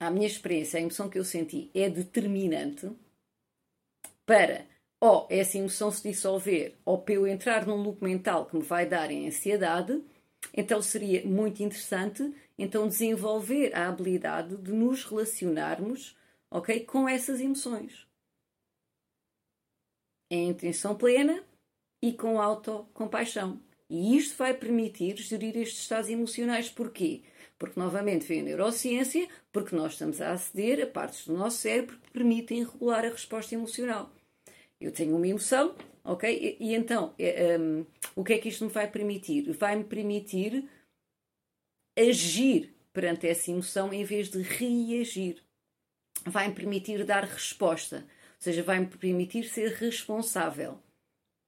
à 0.00 0.10
minha 0.10 0.26
experiência, 0.26 0.78
à 0.78 0.80
emoção 0.80 1.10
que 1.10 1.18
eu 1.18 1.24
senti, 1.24 1.70
é 1.74 1.90
determinante 1.90 2.90
para 4.28 4.66
ou 5.00 5.26
essa 5.30 5.56
emoção 5.56 5.90
se 5.90 6.06
dissolver 6.06 6.76
ou 6.84 7.00
para 7.00 7.14
eu 7.14 7.26
entrar 7.26 7.66
num 7.66 7.76
loop 7.76 8.04
mental 8.04 8.44
que 8.44 8.56
me 8.56 8.62
vai 8.62 8.84
dar 8.84 9.10
em 9.10 9.26
ansiedade, 9.26 10.04
então 10.52 10.82
seria 10.82 11.24
muito 11.26 11.62
interessante 11.62 12.30
então 12.58 12.86
desenvolver 12.86 13.74
a 13.74 13.88
habilidade 13.88 14.54
de 14.58 14.70
nos 14.70 15.02
relacionarmos, 15.02 16.14
ok, 16.50 16.80
com 16.80 17.08
essas 17.08 17.40
emoções 17.40 18.06
em 20.30 20.50
intenção 20.50 20.94
plena 20.94 21.42
e 22.02 22.12
com 22.12 22.38
autocompaixão. 22.38 23.62
E 23.88 24.14
isto 24.14 24.36
vai 24.36 24.52
permitir 24.52 25.16
gerir 25.16 25.56
estes 25.56 25.80
estados 25.80 26.10
emocionais. 26.10 26.68
Porquê? 26.68 27.22
Porque, 27.58 27.80
novamente, 27.80 28.26
vem 28.26 28.40
a 28.40 28.44
neurociência, 28.44 29.26
porque 29.50 29.74
nós 29.74 29.92
estamos 29.92 30.20
a 30.20 30.32
aceder 30.32 30.82
a 30.82 30.86
partes 30.86 31.26
do 31.26 31.32
nosso 31.32 31.56
cérebro 31.56 31.98
que 31.98 32.10
permitem 32.10 32.62
regular 32.62 33.06
a 33.06 33.08
resposta 33.08 33.54
emocional. 33.54 34.12
Eu 34.80 34.92
tenho 34.92 35.16
uma 35.16 35.26
emoção, 35.26 35.74
ok? 36.04 36.56
E, 36.60 36.64
e 36.70 36.74
então, 36.74 37.14
um, 37.60 37.86
o 38.14 38.24
que 38.24 38.34
é 38.34 38.38
que 38.38 38.48
isto 38.48 38.64
me 38.64 38.70
vai 38.70 38.90
permitir? 38.90 39.52
Vai-me 39.52 39.84
permitir 39.84 40.68
agir 41.98 42.74
perante 42.92 43.26
essa 43.26 43.50
emoção 43.50 43.92
em 43.92 44.04
vez 44.04 44.28
de 44.28 44.40
reagir. 44.42 45.42
Vai-me 46.24 46.54
permitir 46.54 47.04
dar 47.04 47.24
resposta 47.24 48.06
ou 48.38 48.42
seja, 48.42 48.62
vai-me 48.62 48.86
permitir 48.86 49.44
ser 49.48 49.72
responsável 49.72 50.78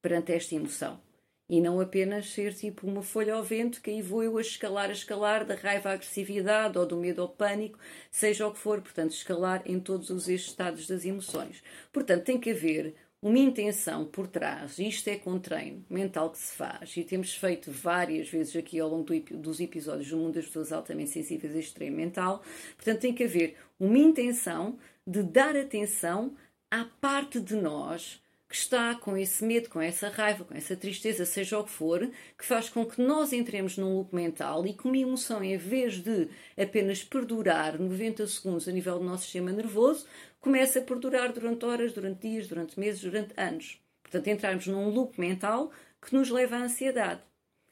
perante 0.02 0.32
esta 0.32 0.56
emoção. 0.56 1.00
E 1.48 1.60
não 1.60 1.80
apenas 1.80 2.30
ser 2.30 2.52
tipo 2.52 2.86
uma 2.86 3.02
folha 3.02 3.34
ao 3.34 3.44
vento 3.44 3.80
que 3.80 3.90
aí 3.90 4.02
vou 4.02 4.24
eu 4.24 4.36
a 4.38 4.40
escalar, 4.40 4.88
a 4.88 4.92
escalar 4.92 5.44
da 5.44 5.54
raiva 5.54 5.90
à 5.90 5.92
agressividade 5.92 6.76
ou 6.76 6.86
do 6.86 6.96
medo 6.96 7.22
ao 7.22 7.28
pânico, 7.28 7.78
seja 8.10 8.46
o 8.46 8.52
que 8.52 8.58
for, 8.58 8.80
portanto, 8.80 9.12
escalar 9.12 9.62
em 9.66 9.78
todos 9.78 10.10
os 10.10 10.28
estados 10.28 10.86
das 10.88 11.04
emoções. 11.04 11.62
Portanto, 11.92 12.24
tem 12.24 12.38
que 12.38 12.50
haver 12.50 12.94
uma 13.22 13.38
intenção 13.38 14.06
por 14.06 14.26
trás, 14.26 14.78
isto 14.78 15.08
é 15.08 15.16
com 15.16 15.38
treino 15.38 15.84
mental 15.90 16.30
que 16.30 16.38
se 16.38 16.54
faz, 16.54 16.96
e 16.96 17.04
temos 17.04 17.34
feito 17.34 17.70
várias 17.70 18.28
vezes 18.28 18.56
aqui 18.56 18.80
ao 18.80 18.88
longo 18.88 19.04
do, 19.04 19.20
dos 19.36 19.60
episódios 19.60 20.08
do 20.08 20.16
mundo 20.16 20.34
das 20.34 20.46
pessoas 20.46 20.72
altamente 20.72 21.10
sensíveis 21.10 21.54
a 21.54 21.58
este 21.58 21.74
treino 21.74 21.96
mental, 21.96 22.42
portanto 22.76 23.00
tem 23.00 23.14
que 23.14 23.24
haver 23.24 23.56
uma 23.78 23.98
intenção 23.98 24.78
de 25.06 25.22
dar 25.22 25.56
atenção 25.56 26.34
há 26.70 26.84
parte 27.00 27.40
de 27.40 27.56
nós 27.56 28.19
que 28.50 28.56
está 28.56 28.96
com 28.96 29.16
esse 29.16 29.44
medo, 29.44 29.68
com 29.68 29.80
essa 29.80 30.08
raiva, 30.08 30.44
com 30.44 30.56
essa 30.56 30.74
tristeza, 30.74 31.24
seja 31.24 31.56
o 31.56 31.62
que 31.62 31.70
for, 31.70 32.10
que 32.36 32.44
faz 32.44 32.68
com 32.68 32.84
que 32.84 33.00
nós 33.00 33.32
entremos 33.32 33.78
num 33.78 33.94
loop 33.94 34.12
mental 34.12 34.66
e 34.66 34.72
que 34.72 34.88
uma 34.88 34.98
emoção, 34.98 35.42
em 35.44 35.56
vez 35.56 35.98
de 36.02 36.28
apenas 36.58 37.04
perdurar 37.04 37.78
90 37.78 38.26
segundos 38.26 38.66
a 38.66 38.72
nível 38.72 38.98
do 38.98 39.04
nosso 39.04 39.22
sistema 39.22 39.52
nervoso, 39.52 40.04
começa 40.40 40.80
a 40.80 40.82
perdurar 40.82 41.32
durante 41.32 41.64
horas, 41.64 41.92
durante 41.92 42.28
dias, 42.28 42.48
durante 42.48 42.80
meses, 42.80 43.00
durante 43.00 43.32
anos. 43.36 43.80
Portanto, 44.02 44.26
entrarmos 44.26 44.66
num 44.66 44.88
loop 44.88 45.20
mental 45.20 45.70
que 46.02 46.12
nos 46.12 46.28
leva 46.28 46.56
à 46.56 46.62
ansiedade. 46.64 47.20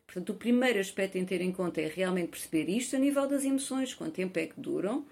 Portanto, 0.07 0.31
o 0.31 0.37
primeiro 0.37 0.79
aspecto 0.79 1.19
em 1.19 1.25
ter 1.25 1.41
em 1.41 1.51
conta 1.51 1.81
é 1.81 1.89
realmente 1.89 2.29
perceber 2.29 2.71
isto 2.71 2.95
a 2.95 3.01
nível 3.01 3.27
das 3.27 3.45
emoções, 3.45 3.95
quanto 3.95 4.15
tempo 4.15 4.39
é 4.39 4.47
que 4.47 4.61
duram. 4.61 5.05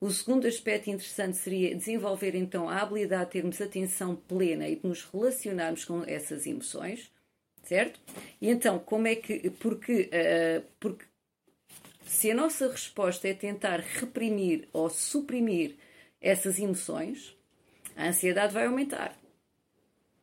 O 0.00 0.10
segundo 0.10 0.46
aspecto 0.46 0.90
interessante 0.90 1.36
seria 1.36 1.74
desenvolver 1.74 2.34
então 2.34 2.68
a 2.68 2.80
habilidade 2.80 3.26
de 3.26 3.32
termos 3.32 3.60
atenção 3.60 4.14
plena 4.14 4.68
e 4.68 4.76
de 4.76 4.86
nos 4.86 5.02
relacionarmos 5.02 5.84
com 5.84 6.04
essas 6.04 6.46
emoções, 6.46 7.10
certo? 7.64 8.00
E 8.40 8.48
então, 8.48 8.78
como 8.78 9.08
é 9.08 9.16
que. 9.16 9.50
Porque, 9.50 10.08
uh, 10.12 10.64
porque 10.78 11.04
se 12.06 12.30
a 12.30 12.34
nossa 12.34 12.70
resposta 12.70 13.28
é 13.28 13.34
tentar 13.34 13.80
reprimir 13.80 14.68
ou 14.72 14.88
suprimir 14.88 15.76
essas 16.20 16.58
emoções, 16.58 17.36
a 17.96 18.08
ansiedade 18.08 18.54
vai 18.54 18.66
aumentar. 18.66 19.18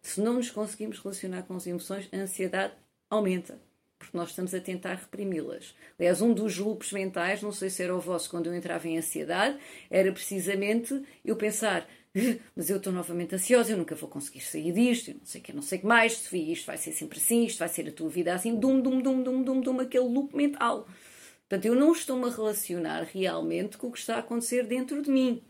Se 0.02 0.22
não 0.22 0.36
nos 0.36 0.50
conseguimos 0.50 1.00
relacionar 1.00 1.44
com 1.44 1.56
as 1.56 1.68
emoções, 1.68 2.08
a 2.14 2.18
ansiedade 2.18 2.74
aumenta 3.10 3.60
porque 4.06 4.18
nós 4.18 4.30
estamos 4.30 4.54
a 4.54 4.60
tentar 4.60 4.96
reprimi-las. 4.96 5.76
Aliás, 6.00 6.22
um 6.22 6.34
dos 6.34 6.58
loops 6.58 6.92
mentais, 6.92 7.42
não 7.42 7.52
sei 7.52 7.70
se 7.70 7.82
era 7.82 7.96
o 7.96 8.00
vosso 8.00 8.30
quando 8.30 8.48
eu 8.48 8.56
entrava 8.56 8.88
em 8.88 8.98
ansiedade, 8.98 9.58
era 9.90 10.12
precisamente 10.12 11.02
eu 11.24 11.36
pensar, 11.36 11.88
mas 12.56 12.70
eu 12.70 12.78
estou 12.78 12.94
novamente 12.94 13.36
ansiosa, 13.36 13.72
eu 13.72 13.78
nunca 13.78 13.96
vou 13.96 14.10
conseguir 14.10 14.42
sair 14.42 14.72
disto, 14.72 15.12
não 15.12 15.26
sei 15.26 15.42
o 15.42 15.44
que, 15.44 15.54
não 15.54 15.62
sei 15.62 15.80
que 15.80 15.86
mais, 15.86 16.14
Sofia, 16.14 16.54
isto 16.54 16.68
vai 16.68 16.78
ser 16.78 16.92
sempre 16.92 17.18
assim, 17.18 17.46
isto 17.46 17.60
vai 17.60 17.68
ser 17.68 17.88
a 17.90 17.92
tua 17.92 18.10
vida 18.10 18.34
assim, 18.34 18.56
dum, 18.56 18.80
dum, 18.80 19.02
dum, 19.02 19.24
dum, 19.24 19.44
dum, 19.44 19.62
dum, 19.62 19.80
aquele 19.80 20.08
loop 20.08 20.36
mental. 20.36 20.88
Portanto, 21.48 21.66
eu 21.66 21.76
não 21.76 21.92
estou-me 21.92 22.26
a 22.26 22.30
relacionar 22.30 23.04
realmente 23.04 23.78
com 23.78 23.88
o 23.88 23.92
que 23.92 24.00
está 24.00 24.16
a 24.16 24.20
acontecer 24.20 24.66
dentro 24.66 25.02
de 25.02 25.12
mim. 25.12 25.44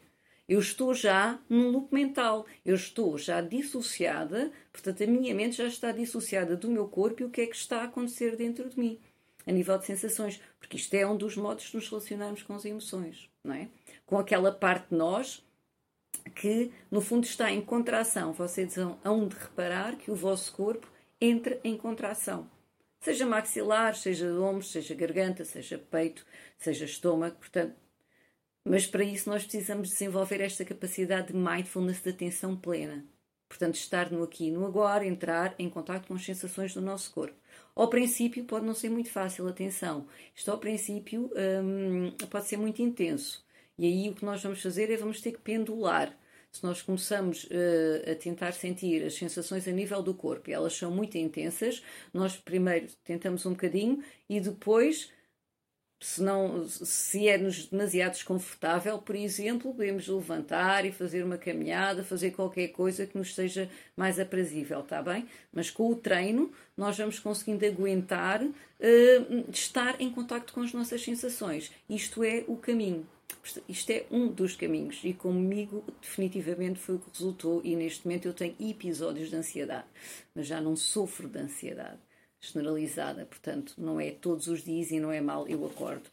Eu 0.48 0.60
estou 0.60 0.94
já 0.94 1.40
num 1.50 1.70
loop 1.72 1.94
mental, 1.94 2.46
eu 2.64 2.76
estou 2.76 3.18
já 3.18 3.42
dissociada, 3.42 4.52
portanto, 4.72 5.04
a 5.04 5.08
minha 5.08 5.34
mente 5.34 5.58
já 5.58 5.66
está 5.66 5.92
dissociada 5.92 6.56
do 6.56 6.70
meu 6.70 6.88
corpo 6.88 7.24
e 7.24 7.26
o 7.26 7.30
que 7.30 7.42
é 7.42 7.48
que 7.48 7.56
está 7.56 7.82
a 7.82 7.86
acontecer 7.86 8.36
dentro 8.36 8.70
de 8.70 8.80
mim, 8.80 9.00
a 9.46 9.52
nível 9.52 9.78
de 9.80 9.86
sensações, 9.86 10.40
porque 10.60 10.78
isto 10.78 10.94
é 10.94 11.06
um 11.06 11.18
dos 11.18 11.36
modos 11.36 11.66
de 11.66 11.76
nos 11.76 11.90
relacionarmos 11.90 12.44
com 12.44 12.54
as 12.54 12.64
emoções, 12.64 13.30
não 13.44 13.56
é? 13.56 13.70
Com 14.06 14.20
aquela 14.20 14.52
parte 14.52 14.90
de 14.90 14.96
nós 14.96 15.44
que, 16.36 16.72
no 16.92 17.02
fundo, 17.02 17.26
está 17.26 17.52
em 17.52 17.62
contração. 17.62 18.34
Vocês 18.34 18.76
hão 18.78 19.28
de 19.28 19.36
reparar 19.36 19.96
que 19.96 20.12
o 20.12 20.16
vosso 20.16 20.54
corpo 20.54 20.88
entra 21.20 21.60
em 21.64 21.78
contração. 21.78 22.50
Seja 23.00 23.26
maxilar, 23.26 23.96
seja 23.96 24.34
ombros, 24.40 24.72
seja 24.72 24.96
garganta, 24.96 25.46
seja 25.46 25.78
peito, 25.78 26.26
seja 26.58 26.86
estômago, 26.86 27.36
portanto, 27.36 27.76
mas 28.66 28.88
para 28.88 29.04
isso 29.04 29.30
nós 29.30 29.44
precisamos 29.44 29.90
desenvolver 29.90 30.42
esta 30.42 30.66
capacidade 30.66 31.28
de 31.28 31.34
mindfulness 31.36 32.02
de 32.02 32.10
atenção 32.10 32.56
plena. 32.56 33.06
Portanto, 33.48 33.76
estar 33.76 34.12
no 34.12 34.24
aqui 34.24 34.48
e 34.48 34.52
no 34.52 34.66
agora, 34.66 35.06
entrar 35.06 35.54
em 35.60 35.70
contato 35.70 36.08
com 36.08 36.16
as 36.16 36.26
sensações 36.26 36.74
do 36.74 36.82
nosso 36.82 37.12
corpo. 37.12 37.36
Ao 37.76 37.88
princípio 37.90 38.44
pode 38.44 38.66
não 38.66 38.74
ser 38.74 38.90
muito 38.90 39.12
fácil, 39.12 39.48
atenção. 39.48 40.08
Isto 40.36 40.50
ao 40.50 40.58
princípio 40.58 41.32
hum, 41.64 42.12
pode 42.30 42.48
ser 42.48 42.58
muito 42.58 42.82
intenso. 42.82 43.46
E 43.78 43.86
aí 43.86 44.10
o 44.10 44.16
que 44.16 44.26
nós 44.26 44.42
vamos 44.42 44.62
fazer 44.62 44.90
é 44.90 44.98
vamos 44.98 45.22
ter 45.22 45.34
que 45.34 45.40
pendular. 45.40 46.18
Se 46.52 46.64
nós 46.64 46.82
começamos 46.82 47.44
uh, 47.46 48.12
a 48.12 48.16
tentar 48.16 48.54
sentir 48.54 49.04
as 49.04 49.14
sensações 49.14 49.68
a 49.68 49.72
nível 49.72 50.02
do 50.02 50.14
corpo 50.14 50.50
e 50.50 50.54
elas 50.54 50.74
são 50.74 50.90
muito 50.90 51.18
intensas, 51.18 51.84
nós 52.14 52.38
primeiro 52.38 52.88
tentamos 53.04 53.46
um 53.46 53.52
bocadinho 53.52 54.02
e 54.30 54.40
depois 54.40 55.12
se, 56.06 56.22
não, 56.22 56.68
se 56.68 57.28
é-nos 57.28 57.66
demasiado 57.66 58.12
desconfortável, 58.12 59.00
por 59.00 59.16
exemplo, 59.16 59.74
podemos 59.74 60.08
levantar 60.08 60.86
e 60.86 60.92
fazer 60.92 61.26
uma 61.26 61.36
caminhada, 61.36 62.04
fazer 62.04 62.30
qualquer 62.30 62.68
coisa 62.68 63.08
que 63.08 63.18
nos 63.18 63.34
seja 63.34 63.68
mais 63.98 64.20
aprazível, 64.20 64.82
está 64.82 65.02
bem? 65.02 65.28
Mas 65.52 65.72
com 65.72 65.90
o 65.90 65.96
treino, 65.96 66.52
nós 66.78 66.96
vamos 66.96 67.18
conseguindo 67.18 67.66
aguentar 67.66 68.44
uh, 68.44 68.54
estar 69.52 70.00
em 70.00 70.12
contacto 70.12 70.54
com 70.54 70.62
as 70.62 70.72
nossas 70.72 71.04
sensações. 71.04 71.72
Isto 71.90 72.24
é 72.24 72.46
o 72.48 72.56
caminho. 72.56 73.08
Isto 73.68 73.90
é 73.90 74.06
um 74.12 74.28
dos 74.28 74.56
caminhos 74.56 75.00
e 75.04 75.12
comigo 75.12 75.84
definitivamente 76.00 76.80
foi 76.80 76.96
o 76.96 77.00
que 77.00 77.10
resultou 77.12 77.62
e 77.64 77.76
neste 77.76 78.06
momento 78.06 78.28
eu 78.28 78.34
tenho 78.34 78.56
episódios 78.60 79.32
de 79.32 79.36
ansiedade, 79.36 79.88
mas 80.36 80.46
já 80.46 80.62
não 80.62 80.76
sofro 80.76 81.28
de 81.28 81.40
ansiedade 81.40 81.98
generalizada, 82.52 83.26
portanto, 83.26 83.74
não 83.78 84.00
é 84.00 84.12
todos 84.12 84.48
os 84.48 84.64
dias 84.64 84.92
e 84.92 85.00
não 85.00 85.12
é 85.12 85.22
mal 85.22 85.48
eu 85.48 85.66
acordo. 85.66 86.10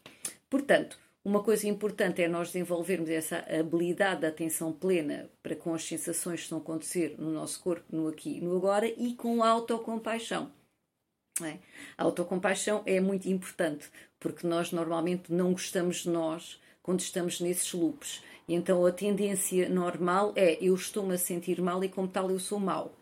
Portanto, 0.49 0.97
uma 1.25 1.41
coisa 1.41 1.67
importante 1.67 2.21
é 2.21 2.27
nós 2.27 2.47
desenvolvermos 2.47 3.09
essa 3.09 3.45
habilidade 3.49 4.21
da 4.21 4.27
atenção 4.27 4.73
plena 4.73 5.29
para 5.41 5.55
com 5.55 5.73
as 5.73 5.83
sensações 5.85 6.41
que 6.41 6.43
estão 6.43 6.57
a 6.57 6.61
acontecer 6.61 7.15
no 7.17 7.31
nosso 7.31 7.61
corpo, 7.61 7.95
no 7.95 8.07
aqui 8.07 8.41
no 8.41 8.55
agora, 8.55 8.87
e 8.87 9.13
com 9.15 9.41
autocompaixão. 9.41 10.51
É? 11.41 11.57
A 11.97 12.03
autocompaixão 12.03 12.83
é 12.85 12.99
muito 12.99 13.27
importante, 13.29 13.89
porque 14.19 14.45
nós 14.45 14.71
normalmente 14.71 15.31
não 15.31 15.53
gostamos 15.53 16.03
de 16.03 16.09
nós 16.09 16.61
quando 16.81 16.99
estamos 16.99 17.39
nesses 17.39 17.71
loops. 17.73 18.21
Então 18.47 18.85
a 18.85 18.91
tendência 18.91 19.69
normal 19.69 20.33
é 20.35 20.57
eu 20.61 20.75
estou-me 20.75 21.15
a 21.15 21.17
sentir 21.17 21.61
mal 21.61 21.83
e 21.83 21.89
como 21.89 22.07
tal 22.07 22.29
eu 22.29 22.39
sou 22.39 22.59
mau 22.59 22.93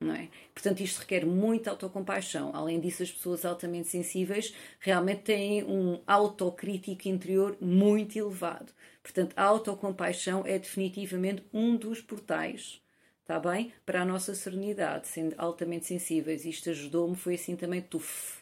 não 0.00 0.14
é? 0.14 0.28
Portanto, 0.54 0.80
isto 0.80 1.00
requer 1.00 1.26
muita 1.26 1.70
autocompaixão. 1.70 2.50
Além 2.54 2.80
disso, 2.80 3.02
as 3.02 3.12
pessoas 3.12 3.44
altamente 3.44 3.88
sensíveis 3.88 4.54
realmente 4.78 5.22
têm 5.22 5.62
um 5.62 6.00
autocrítico 6.06 7.06
interior 7.06 7.56
muito 7.60 8.18
elevado. 8.18 8.72
Portanto, 9.02 9.34
a 9.36 9.44
autocompaixão 9.44 10.42
é 10.46 10.58
definitivamente 10.58 11.44
um 11.52 11.76
dos 11.76 12.00
portais, 12.00 12.82
está 13.20 13.38
bem? 13.38 13.72
Para 13.84 14.02
a 14.02 14.04
nossa 14.04 14.34
serenidade, 14.34 15.06
sendo 15.06 15.34
altamente 15.36 15.86
sensíveis. 15.86 16.46
Isto 16.46 16.70
ajudou-me, 16.70 17.14
foi 17.14 17.34
assim 17.34 17.54
também, 17.54 17.82
tuf, 17.82 18.40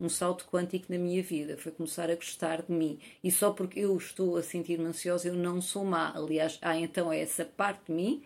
um 0.00 0.08
salto 0.08 0.46
quântico 0.46 0.92
na 0.92 0.98
minha 0.98 1.22
vida. 1.22 1.56
Foi 1.56 1.70
começar 1.70 2.10
a 2.10 2.16
gostar 2.16 2.62
de 2.62 2.72
mim. 2.72 2.98
E 3.22 3.30
só 3.30 3.52
porque 3.52 3.78
eu 3.80 3.96
estou 3.96 4.36
a 4.36 4.42
sentir-me 4.42 4.86
ansiosa, 4.86 5.28
eu 5.28 5.34
não 5.34 5.60
sou 5.60 5.84
má. 5.84 6.12
Aliás, 6.16 6.58
há 6.62 6.76
então 6.76 7.12
essa 7.12 7.44
parte 7.44 7.86
de 7.86 7.92
mim 7.92 8.24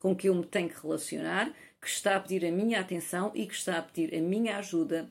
com 0.00 0.16
que 0.16 0.28
eu 0.28 0.34
me 0.34 0.44
tenho 0.46 0.68
que 0.68 0.80
relacionar 0.80 1.52
que 1.80 1.88
está 1.88 2.16
a 2.16 2.20
pedir 2.20 2.44
a 2.46 2.52
minha 2.52 2.80
atenção 2.80 3.32
e 3.34 3.46
que 3.46 3.54
está 3.54 3.78
a 3.78 3.82
pedir 3.82 4.14
a 4.14 4.20
minha 4.20 4.58
ajuda. 4.58 5.10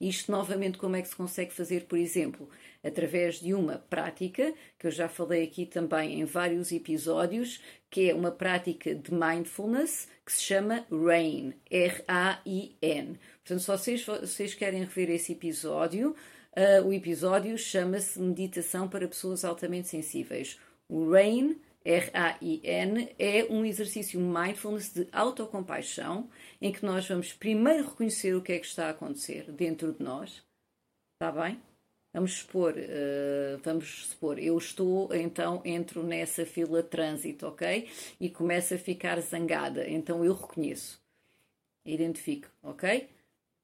Isto 0.00 0.32
novamente 0.32 0.78
como 0.78 0.96
é 0.96 1.02
que 1.02 1.08
se 1.08 1.16
consegue 1.16 1.52
fazer, 1.52 1.84
por 1.84 1.98
exemplo, 1.98 2.48
através 2.82 3.38
de 3.38 3.52
uma 3.52 3.76
prática 3.76 4.54
que 4.78 4.86
eu 4.86 4.90
já 4.90 5.10
falei 5.10 5.44
aqui 5.44 5.66
também 5.66 6.20
em 6.20 6.24
vários 6.24 6.72
episódios, 6.72 7.60
que 7.90 8.08
é 8.08 8.14
uma 8.14 8.30
prática 8.30 8.94
de 8.94 9.12
mindfulness 9.12 10.08
que 10.24 10.32
se 10.32 10.42
chama 10.42 10.86
RAIN, 10.90 11.52
R-A-I-N. 11.70 13.18
Portanto, 13.44 13.60
se 13.60 13.66
vocês, 13.66 14.06
vocês 14.06 14.54
querem 14.54 14.80
rever 14.84 15.10
esse 15.10 15.32
episódio, 15.32 16.16
uh, 16.56 16.86
o 16.86 16.94
episódio 16.94 17.58
chama-se 17.58 18.18
Meditação 18.18 18.88
para 18.88 19.06
Pessoas 19.06 19.44
Altamente 19.44 19.88
Sensíveis. 19.88 20.58
O 20.88 21.10
RAIN 21.10 21.60
R-A-I-N, 21.84 23.14
é 23.18 23.44
um 23.50 23.64
exercício 23.64 24.20
mindfulness 24.20 24.92
de 24.92 25.08
autocompaixão, 25.12 26.28
em 26.60 26.72
que 26.72 26.84
nós 26.84 27.08
vamos 27.08 27.32
primeiro 27.32 27.88
reconhecer 27.88 28.34
o 28.34 28.42
que 28.42 28.52
é 28.52 28.58
que 28.58 28.66
está 28.66 28.86
a 28.86 28.90
acontecer 28.90 29.50
dentro 29.52 29.92
de 29.92 30.02
nós. 30.02 30.42
Está 31.14 31.32
bem? 31.32 31.60
Vamos 32.12 32.32
supor, 32.32 32.74
uh, 32.74 33.58
vamos 33.62 34.06
supor, 34.08 34.38
eu 34.38 34.58
estou, 34.58 35.14
então 35.14 35.62
entro 35.64 36.02
nessa 36.02 36.44
fila 36.44 36.82
de 36.82 36.88
trânsito, 36.88 37.46
ok? 37.46 37.88
E 38.20 38.28
começo 38.28 38.74
a 38.74 38.78
ficar 38.78 39.20
zangada, 39.20 39.88
então 39.88 40.24
eu 40.24 40.34
reconheço, 40.34 41.00
identifico, 41.84 42.48
ok? 42.64 43.08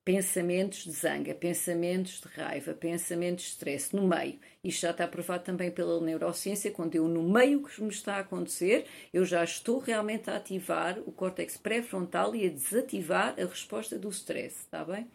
Pensamentos 0.07 0.85
de 0.85 0.93
zanga, 0.93 1.35
pensamentos 1.35 2.21
de 2.21 2.29
raiva, 2.29 2.73
pensamentos 2.73 3.43
de 3.43 3.51
stress 3.51 3.93
no 3.93 4.07
meio. 4.07 4.39
Isto 4.63 4.83
já 4.83 4.93
está 4.93 5.09
provado 5.09 5.43
também 5.43 5.69
pela 5.69 6.01
neurociência, 6.01 6.71
quando 6.71 6.95
eu 6.95 7.09
no 7.09 7.25
meio 7.25 7.65
que 7.65 7.83
me 7.83 7.89
está 7.89 8.15
a 8.15 8.21
acontecer, 8.21 8.87
eu 9.13 9.25
já 9.25 9.43
estou 9.43 9.81
realmente 9.81 10.31
a 10.31 10.37
ativar 10.37 11.01
o 11.01 11.11
córtex 11.11 11.57
pré-frontal 11.57 12.37
e 12.37 12.47
a 12.47 12.49
desativar 12.49 13.35
a 13.37 13.47
resposta 13.47 13.99
do 13.99 14.09
stress, 14.11 14.61
está 14.61 14.85
bem? 14.85 15.11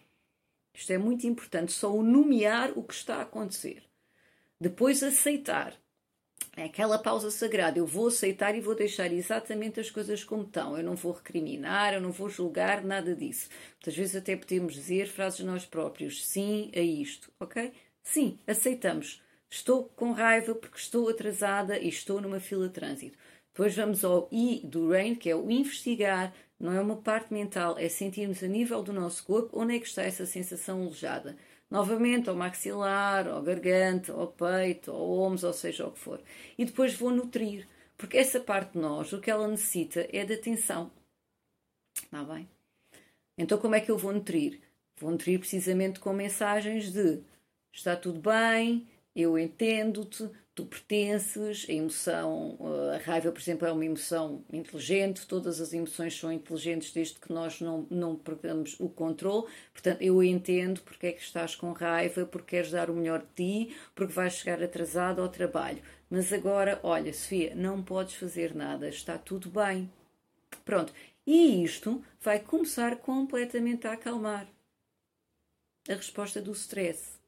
Isto 0.74 0.92
é 0.92 0.98
muito 0.98 1.26
importante, 1.26 1.72
só 1.72 1.96
o 1.96 2.04
nomear 2.04 2.78
o 2.78 2.84
que 2.84 2.94
está 2.94 3.16
a 3.16 3.22
acontecer. 3.22 3.84
Depois 4.60 5.02
aceitar 5.04 5.74
é 6.56 6.66
aquela 6.66 7.00
pausa 7.00 7.32
sagrada. 7.32 7.80
Eu 7.80 7.86
vou 7.86 8.08
aceitar 8.08 8.56
e 8.56 8.62
vou 8.62 8.76
deixar 8.76 9.12
exatamente 9.12 9.80
as 9.80 9.90
coisas 9.90 10.24
como 10.24 10.44
estão. 10.44 10.78
Eu 10.78 10.84
não 10.84 10.96
vou 10.96 11.14
recriminar, 11.14 11.94
eu 11.94 12.02
não 12.02 12.12
vou 12.12 12.30
julgar, 12.30 12.84
nada 12.84 13.16
disso. 13.16 13.50
Muitas 13.76 13.96
vezes 13.96 14.16
até 14.16 14.36
podemos 14.36 14.74
dizer 14.74 15.08
frases 15.08 15.40
nós 15.42 15.66
próprios: 15.66 16.26
sim 16.26 16.70
a 16.76 16.80
isto, 16.80 17.32
ok? 17.40 17.72
Sim, 18.04 18.38
aceitamos. 18.46 19.22
Estou 19.50 19.86
com 19.96 20.12
raiva 20.12 20.56
porque 20.56 20.78
estou 20.78 21.10
atrasada 21.10 21.78
e 21.78 21.90
estou 21.90 22.22
numa 22.22 22.40
fila 22.40 22.68
de 22.68 22.74
trânsito. 22.74 23.18
Depois 23.54 23.76
vamos 23.76 24.04
ao 24.04 24.30
I 24.32 24.62
do 24.64 24.90
RAIN, 24.90 25.16
que 25.16 25.30
é 25.30 25.36
o 25.36 25.52
investigar, 25.52 26.34
não 26.58 26.72
é 26.72 26.80
uma 26.80 26.96
parte 26.96 27.34
mental, 27.34 27.78
é 27.78 27.90
sentirmos 27.90 28.42
a 28.44 28.48
nível 28.48 28.82
do 28.82 28.94
nosso 28.94 29.26
corpo 29.26 29.60
onde 29.60 29.76
é 29.76 29.80
que 29.80 29.88
está 29.88 30.04
essa 30.04 30.26
sensação 30.26 30.82
alojada 30.82 31.36
novamente 31.72 32.30
ao 32.30 32.36
maxilar, 32.36 33.28
ao 33.28 33.42
garganta, 33.42 34.12
ao 34.12 34.28
peito, 34.28 34.92
ao 34.92 35.10
ombros, 35.10 35.46
ou 35.46 35.54
seja 35.54 35.88
o 35.88 35.92
que 35.92 36.00
for. 36.00 36.22
E 36.58 36.66
depois 36.66 36.94
vou 36.94 37.10
nutrir, 37.10 37.68
porque 37.98 38.18
essa 38.18 38.42
parte 38.42 38.74
de 38.74 38.80
nós, 38.80 39.14
o 39.14 39.22
que 39.22 39.32
ela 39.32 39.48
necessita 39.48 40.08
é 40.12 40.26
de 40.26 40.34
atenção. 40.34 40.92
Está 41.96 42.24
bem? 42.24 42.48
Então, 43.38 43.58
como 43.58 43.76
é 43.76 43.80
que 43.80 43.90
eu 43.90 43.98
vou 43.98 44.12
nutrir? 44.12 44.60
Vou 44.98 45.10
nutrir 45.10 45.40
precisamente 45.40 46.00
com 46.00 46.12
mensagens 46.14 46.92
de 46.92 47.24
está 47.74 47.96
tudo 47.96 48.20
bem, 48.20 48.86
eu 49.16 49.40
entendo-te, 49.40 50.30
tu 50.62 50.66
pertences, 50.66 51.66
a 51.68 51.74
emoção, 51.74 52.56
a 52.94 52.98
raiva, 52.98 53.32
por 53.32 53.42
exemplo, 53.42 53.68
é 53.68 53.72
uma 53.72 53.84
emoção 53.84 54.44
inteligente, 54.54 55.26
todas 55.26 55.60
as 55.60 55.74
emoções 55.74 56.18
são 56.18 56.32
inteligentes 56.32 56.94
desde 56.94 57.16
que 57.16 57.34
nós 57.34 57.60
não, 57.60 57.88
não 57.90 58.16
perdamos 58.16 58.80
o 58.80 58.88
controle. 58.88 59.48
Portanto, 59.74 60.02
eu 60.02 60.22
entendo 60.22 60.82
porque 60.82 61.08
é 61.08 61.12
que 61.14 61.22
estás 61.22 61.56
com 61.56 61.72
raiva, 61.72 62.28
porque 62.28 62.58
queres 62.58 62.70
dar 62.70 62.92
o 62.92 62.94
melhor 62.94 63.22
de 63.22 63.66
ti, 63.68 63.76
porque 63.96 64.14
vais 64.14 64.34
chegar 64.34 64.62
atrasado 64.62 65.20
ao 65.20 65.30
trabalho. 65.30 65.82
Mas 66.10 66.32
agora, 66.32 66.80
olha, 66.84 67.12
Sofia, 67.12 67.56
não 67.56 67.82
podes 67.82 68.14
fazer 68.14 68.54
nada, 68.54 68.88
está 68.88 69.18
tudo 69.18 69.50
bem. 69.50 69.92
Pronto. 70.64 70.94
E 71.26 71.64
isto 71.64 72.04
vai 72.20 72.40
começar 72.40 72.98
completamente 72.98 73.88
a 73.88 73.94
acalmar 73.94 74.48
a 75.90 75.94
resposta 75.94 76.40
do 76.40 76.52
stress 76.52 77.21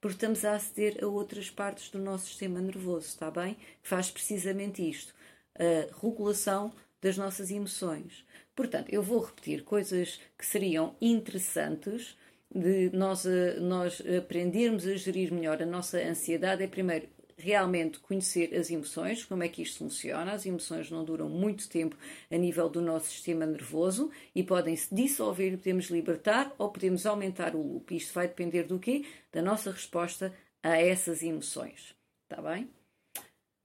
porque 0.00 0.16
estamos 0.16 0.44
a 0.44 0.54
aceder 0.54 1.02
a 1.02 1.06
outras 1.06 1.50
partes 1.50 1.90
do 1.90 1.98
nosso 1.98 2.26
sistema 2.26 2.60
nervoso, 2.60 3.06
está 3.06 3.30
bem? 3.30 3.54
Que 3.82 3.88
faz 3.88 4.10
precisamente 4.10 4.88
isto, 4.88 5.14
a 5.54 6.00
regulação 6.00 6.72
das 7.00 7.16
nossas 7.16 7.50
emoções. 7.50 8.24
Portanto, 8.54 8.88
eu 8.90 9.02
vou 9.02 9.20
repetir 9.20 9.62
coisas 9.64 10.20
que 10.36 10.44
seriam 10.44 10.94
interessantes 11.00 12.16
de 12.52 12.90
nós, 12.90 13.24
eh, 13.26 13.58
nós 13.60 14.02
aprendermos 14.18 14.86
a 14.86 14.94
gerir 14.96 15.32
melhor 15.32 15.62
a 15.62 15.66
nossa 15.66 15.98
ansiedade. 15.98 16.62
É 16.62 16.66
primeiro 16.66 17.08
realmente 17.38 18.00
conhecer 18.00 18.54
as 18.54 18.70
emoções, 18.70 19.24
como 19.24 19.44
é 19.44 19.48
que 19.48 19.62
isto 19.62 19.78
funciona. 19.78 20.32
As 20.32 20.44
emoções 20.44 20.90
não 20.90 21.04
duram 21.04 21.28
muito 21.28 21.68
tempo 21.68 21.96
a 22.30 22.36
nível 22.36 22.68
do 22.68 22.82
nosso 22.82 23.06
sistema 23.06 23.46
nervoso 23.46 24.10
e 24.34 24.42
podem 24.42 24.74
se 24.76 24.92
dissolver, 24.94 25.56
podemos 25.56 25.86
libertar 25.86 26.52
ou 26.58 26.70
podemos 26.70 27.06
aumentar 27.06 27.54
o 27.54 27.62
loop. 27.62 27.96
Isto 27.96 28.12
vai 28.12 28.26
depender 28.26 28.64
do 28.64 28.78
quê? 28.78 29.04
Da 29.32 29.40
nossa 29.40 29.70
resposta 29.70 30.34
a 30.62 30.76
essas 30.76 31.22
emoções. 31.22 31.94
Está 32.28 32.42
bem? 32.42 32.68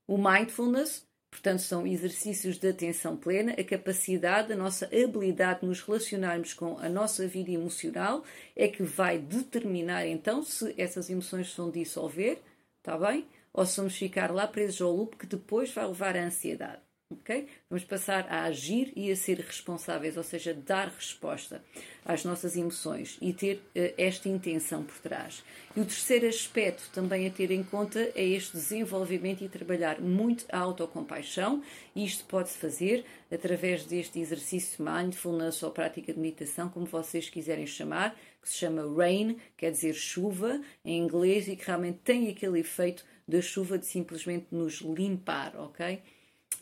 O 0.07 0.17
mindfulness, 0.17 1.07
portanto, 1.31 1.61
são 1.61 1.87
exercícios 1.87 2.59
de 2.59 2.69
atenção 2.69 3.17
plena, 3.17 3.53
a 3.53 3.63
capacidade, 3.63 4.53
a 4.53 4.55
nossa 4.55 4.85
habilidade 4.85 5.61
de 5.61 5.65
nos 5.65 5.81
relacionarmos 5.81 6.53
com 6.53 6.77
a 6.77 6.87
nossa 6.87 7.27
vida 7.27 7.51
emocional 7.51 8.23
é 8.55 8.67
que 8.67 8.83
vai 8.83 9.17
determinar 9.17 10.05
então 10.05 10.43
se 10.43 10.75
essas 10.77 11.09
emoções 11.09 11.53
vão 11.55 11.71
dissolver, 11.71 12.39
está 12.79 12.97
bem? 12.97 13.25
Ou 13.53 13.65
se 13.65 13.77
vamos 13.77 13.95
ficar 13.95 14.31
lá 14.31 14.47
presos 14.47 14.81
ao 14.81 14.91
loop 14.91 15.15
que 15.15 15.27
depois 15.27 15.71
vai 15.71 15.87
levar 15.87 16.17
à 16.17 16.25
ansiedade. 16.25 16.81
Okay? 17.21 17.47
Vamos 17.69 17.85
passar 17.85 18.25
a 18.29 18.43
agir 18.43 18.91
e 18.95 19.11
a 19.11 19.15
ser 19.15 19.39
responsáveis, 19.39 20.17
ou 20.17 20.23
seja, 20.23 20.53
dar 20.53 20.87
resposta 20.87 21.63
às 22.03 22.25
nossas 22.25 22.55
emoções 22.55 23.17
e 23.21 23.31
ter 23.33 23.57
uh, 23.57 23.93
esta 23.97 24.27
intenção 24.27 24.83
por 24.83 24.97
trás. 24.97 25.43
E 25.75 25.79
o 25.79 25.85
terceiro 25.85 26.27
aspecto 26.27 26.89
também 26.91 27.27
a 27.27 27.29
ter 27.29 27.51
em 27.51 27.63
conta 27.63 27.99
é 28.15 28.23
este 28.23 28.53
desenvolvimento 28.53 29.43
e 29.43 29.49
trabalhar 29.49 30.01
muito 30.01 30.45
a 30.51 30.57
autocompaixão. 30.59 31.61
Isto 31.95 32.25
pode-se 32.25 32.57
fazer 32.57 33.05
através 33.31 33.85
deste 33.85 34.19
exercício 34.19 34.83
mindfulness 34.83 35.61
ou 35.63 35.71
prática 35.71 36.13
de 36.13 36.19
meditação, 36.19 36.69
como 36.69 36.85
vocês 36.85 37.29
quiserem 37.29 37.67
chamar, 37.67 38.15
que 38.41 38.49
se 38.49 38.55
chama 38.55 38.83
RAIN, 38.97 39.37
quer 39.55 39.71
dizer 39.71 39.93
chuva 39.93 40.61
em 40.83 40.97
inglês, 40.97 41.47
e 41.47 41.55
que 41.55 41.65
realmente 41.65 41.99
tem 42.03 42.29
aquele 42.29 42.59
efeito 42.59 43.05
da 43.27 43.41
chuva 43.41 43.77
de 43.77 43.85
simplesmente 43.85 44.47
nos 44.51 44.81
limpar, 44.81 45.55
ok? 45.55 46.01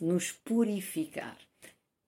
Nos 0.00 0.32
purificar. 0.32 1.38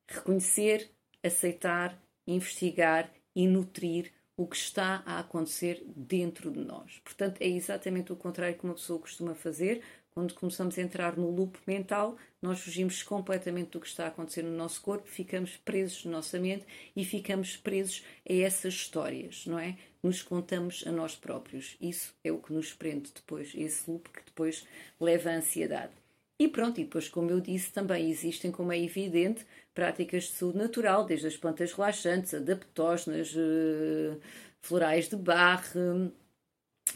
Reconhecer, 0.06 0.90
aceitar, 1.22 2.00
investigar 2.26 3.10
e 3.34 3.46
nutrir 3.46 4.12
o 4.36 4.46
que 4.46 4.56
está 4.56 5.02
a 5.06 5.20
acontecer 5.20 5.82
dentro 5.86 6.50
de 6.50 6.60
nós. 6.60 7.00
Portanto, 7.04 7.40
é 7.40 7.46
exatamente 7.46 8.12
o 8.12 8.16
contrário 8.16 8.56
que 8.56 8.64
uma 8.64 8.74
pessoa 8.74 8.98
costuma 8.98 9.34
fazer. 9.34 9.82
Quando 10.14 10.32
começamos 10.34 10.78
a 10.78 10.82
entrar 10.82 11.16
no 11.16 11.28
loop 11.30 11.58
mental, 11.66 12.16
nós 12.40 12.60
fugimos 12.60 13.02
completamente 13.02 13.70
do 13.70 13.80
que 13.80 13.88
está 13.88 14.04
a 14.04 14.08
acontecer 14.08 14.42
no 14.42 14.56
nosso 14.56 14.80
corpo, 14.80 15.08
ficamos 15.08 15.56
presos 15.56 16.04
na 16.04 16.12
nossa 16.12 16.38
mente 16.38 16.64
e 16.94 17.04
ficamos 17.04 17.56
presos 17.56 18.04
a 18.28 18.32
essas 18.32 18.74
histórias, 18.74 19.44
não 19.46 19.58
é? 19.58 19.76
nos 20.04 20.22
contamos 20.22 20.84
a 20.86 20.92
nós 20.92 21.16
próprios. 21.16 21.76
Isso 21.80 22.14
é 22.22 22.30
o 22.30 22.38
que 22.38 22.52
nos 22.52 22.72
prende 22.72 23.10
depois, 23.12 23.52
esse 23.54 23.90
loop 23.90 24.08
que 24.10 24.22
depois 24.24 24.66
leva 25.00 25.30
à 25.30 25.36
ansiedade. 25.36 25.92
E 26.38 26.46
pronto, 26.46 26.80
e 26.80 26.84
depois, 26.84 27.08
como 27.08 27.30
eu 27.30 27.40
disse, 27.40 27.72
também 27.72 28.10
existem, 28.10 28.50
como 28.50 28.70
é 28.70 28.78
evidente, 28.78 29.46
práticas 29.72 30.24
de 30.24 30.30
saúde 30.30 30.58
natural, 30.58 31.04
desde 31.04 31.26
as 31.26 31.36
plantas 31.36 31.72
relaxantes, 31.72 32.34
adaptógenas, 32.34 33.34
eh, 33.36 34.16
florais 34.60 35.08
de 35.08 35.16
barre, 35.16 35.78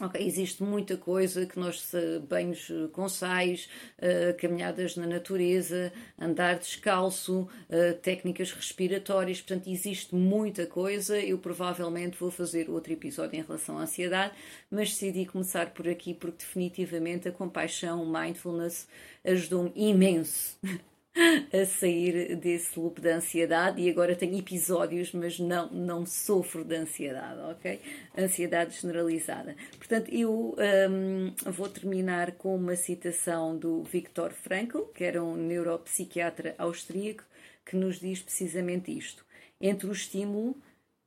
Ok, 0.01 0.25
existe 0.25 0.63
muita 0.63 0.95
coisa 0.95 1.45
que 1.45 1.59
nós, 1.59 1.91
banhos 2.29 2.69
eh, 2.69 2.87
com 2.93 3.09
sais, 3.09 3.69
uh, 3.97 4.33
caminhadas 4.37 4.95
na 4.95 5.05
natureza, 5.05 5.91
andar 6.17 6.57
descalço, 6.57 7.41
uh, 7.41 7.93
técnicas 8.01 8.53
respiratórias, 8.53 9.41
portanto, 9.41 9.69
existe 9.69 10.15
muita 10.15 10.65
coisa. 10.65 11.19
Eu 11.19 11.37
provavelmente 11.37 12.17
vou 12.17 12.31
fazer 12.31 12.69
outro 12.69 12.93
episódio 12.93 13.37
em 13.37 13.43
relação 13.43 13.77
à 13.77 13.81
ansiedade, 13.81 14.33
mas 14.71 14.89
decidi 14.91 15.25
começar 15.25 15.73
por 15.73 15.85
aqui 15.85 16.13
porque 16.13 16.37
definitivamente 16.37 17.27
a 17.27 17.31
compaixão, 17.33 18.01
o 18.01 18.09
mindfulness 18.09 18.87
ajudou-me 19.25 19.73
imenso 19.75 20.57
a 21.51 21.65
sair 21.65 22.35
desse 22.35 22.79
loop 22.79 23.01
da 23.01 23.15
ansiedade 23.15 23.81
e 23.81 23.89
agora 23.89 24.15
tenho 24.15 24.37
episódios, 24.37 25.11
mas 25.11 25.39
não, 25.39 25.69
não 25.71 26.05
sofro 26.05 26.63
de 26.63 26.75
ansiedade, 26.75 27.39
ok? 27.51 27.81
Ansiedade 28.17 28.79
generalizada. 28.79 29.55
Portanto, 29.77 30.13
eu 30.13 30.55
um, 30.89 31.33
vou 31.51 31.67
terminar 31.67 32.33
com 32.33 32.55
uma 32.55 32.75
citação 32.75 33.57
do 33.57 33.83
Viktor 33.83 34.31
Frankl, 34.31 34.83
que 34.93 35.03
era 35.03 35.23
um 35.23 35.35
neuropsiquiatra 35.35 36.55
austríaco, 36.57 37.23
que 37.65 37.75
nos 37.75 37.99
diz 37.99 38.21
precisamente 38.21 38.95
isto. 38.95 39.25
Entre 39.59 39.87
o 39.87 39.91
estímulo 39.91 40.55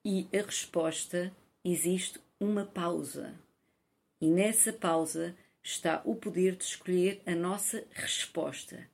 e 0.04 0.26
a 0.32 0.42
resposta 0.42 1.32
existe 1.64 2.20
uma 2.38 2.64
pausa. 2.64 3.34
E 4.20 4.28
nessa 4.28 4.72
pausa 4.72 5.34
está 5.62 6.02
o 6.04 6.14
poder 6.14 6.56
de 6.56 6.64
escolher 6.64 7.22
a 7.24 7.34
nossa 7.34 7.84
resposta 7.92 8.91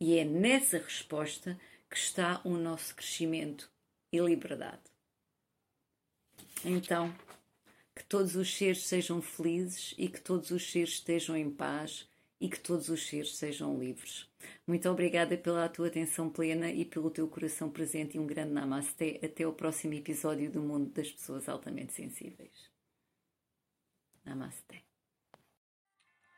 e 0.00 0.18
é 0.18 0.24
nessa 0.24 0.78
resposta 0.78 1.58
que 1.88 1.96
está 1.96 2.40
o 2.44 2.56
nosso 2.56 2.94
crescimento 2.94 3.70
e 4.12 4.18
liberdade. 4.18 4.82
Então, 6.64 7.14
que 7.94 8.04
todos 8.04 8.36
os 8.36 8.54
seres 8.54 8.84
sejam 8.86 9.22
felizes 9.22 9.94
e 9.96 10.08
que 10.08 10.20
todos 10.20 10.50
os 10.50 10.70
seres 10.70 10.90
estejam 10.90 11.36
em 11.36 11.50
paz 11.50 12.08
e 12.40 12.48
que 12.48 12.60
todos 12.60 12.88
os 12.88 13.06
seres 13.06 13.36
sejam 13.36 13.78
livres. 13.78 14.28
Muito 14.66 14.88
obrigada 14.88 15.36
pela 15.38 15.68
tua 15.68 15.86
atenção 15.86 16.28
plena 16.28 16.70
e 16.70 16.84
pelo 16.84 17.10
teu 17.10 17.26
coração 17.28 17.70
presente 17.70 18.16
e 18.16 18.20
um 18.20 18.26
grande 18.26 18.52
namaste. 18.52 19.18
Até 19.24 19.46
o 19.46 19.52
próximo 19.52 19.94
episódio 19.94 20.50
do 20.50 20.60
Mundo 20.60 20.90
das 20.90 21.10
Pessoas 21.10 21.48
Altamente 21.48 21.94
Sensíveis. 21.94 22.70
Namaste. 24.24 24.84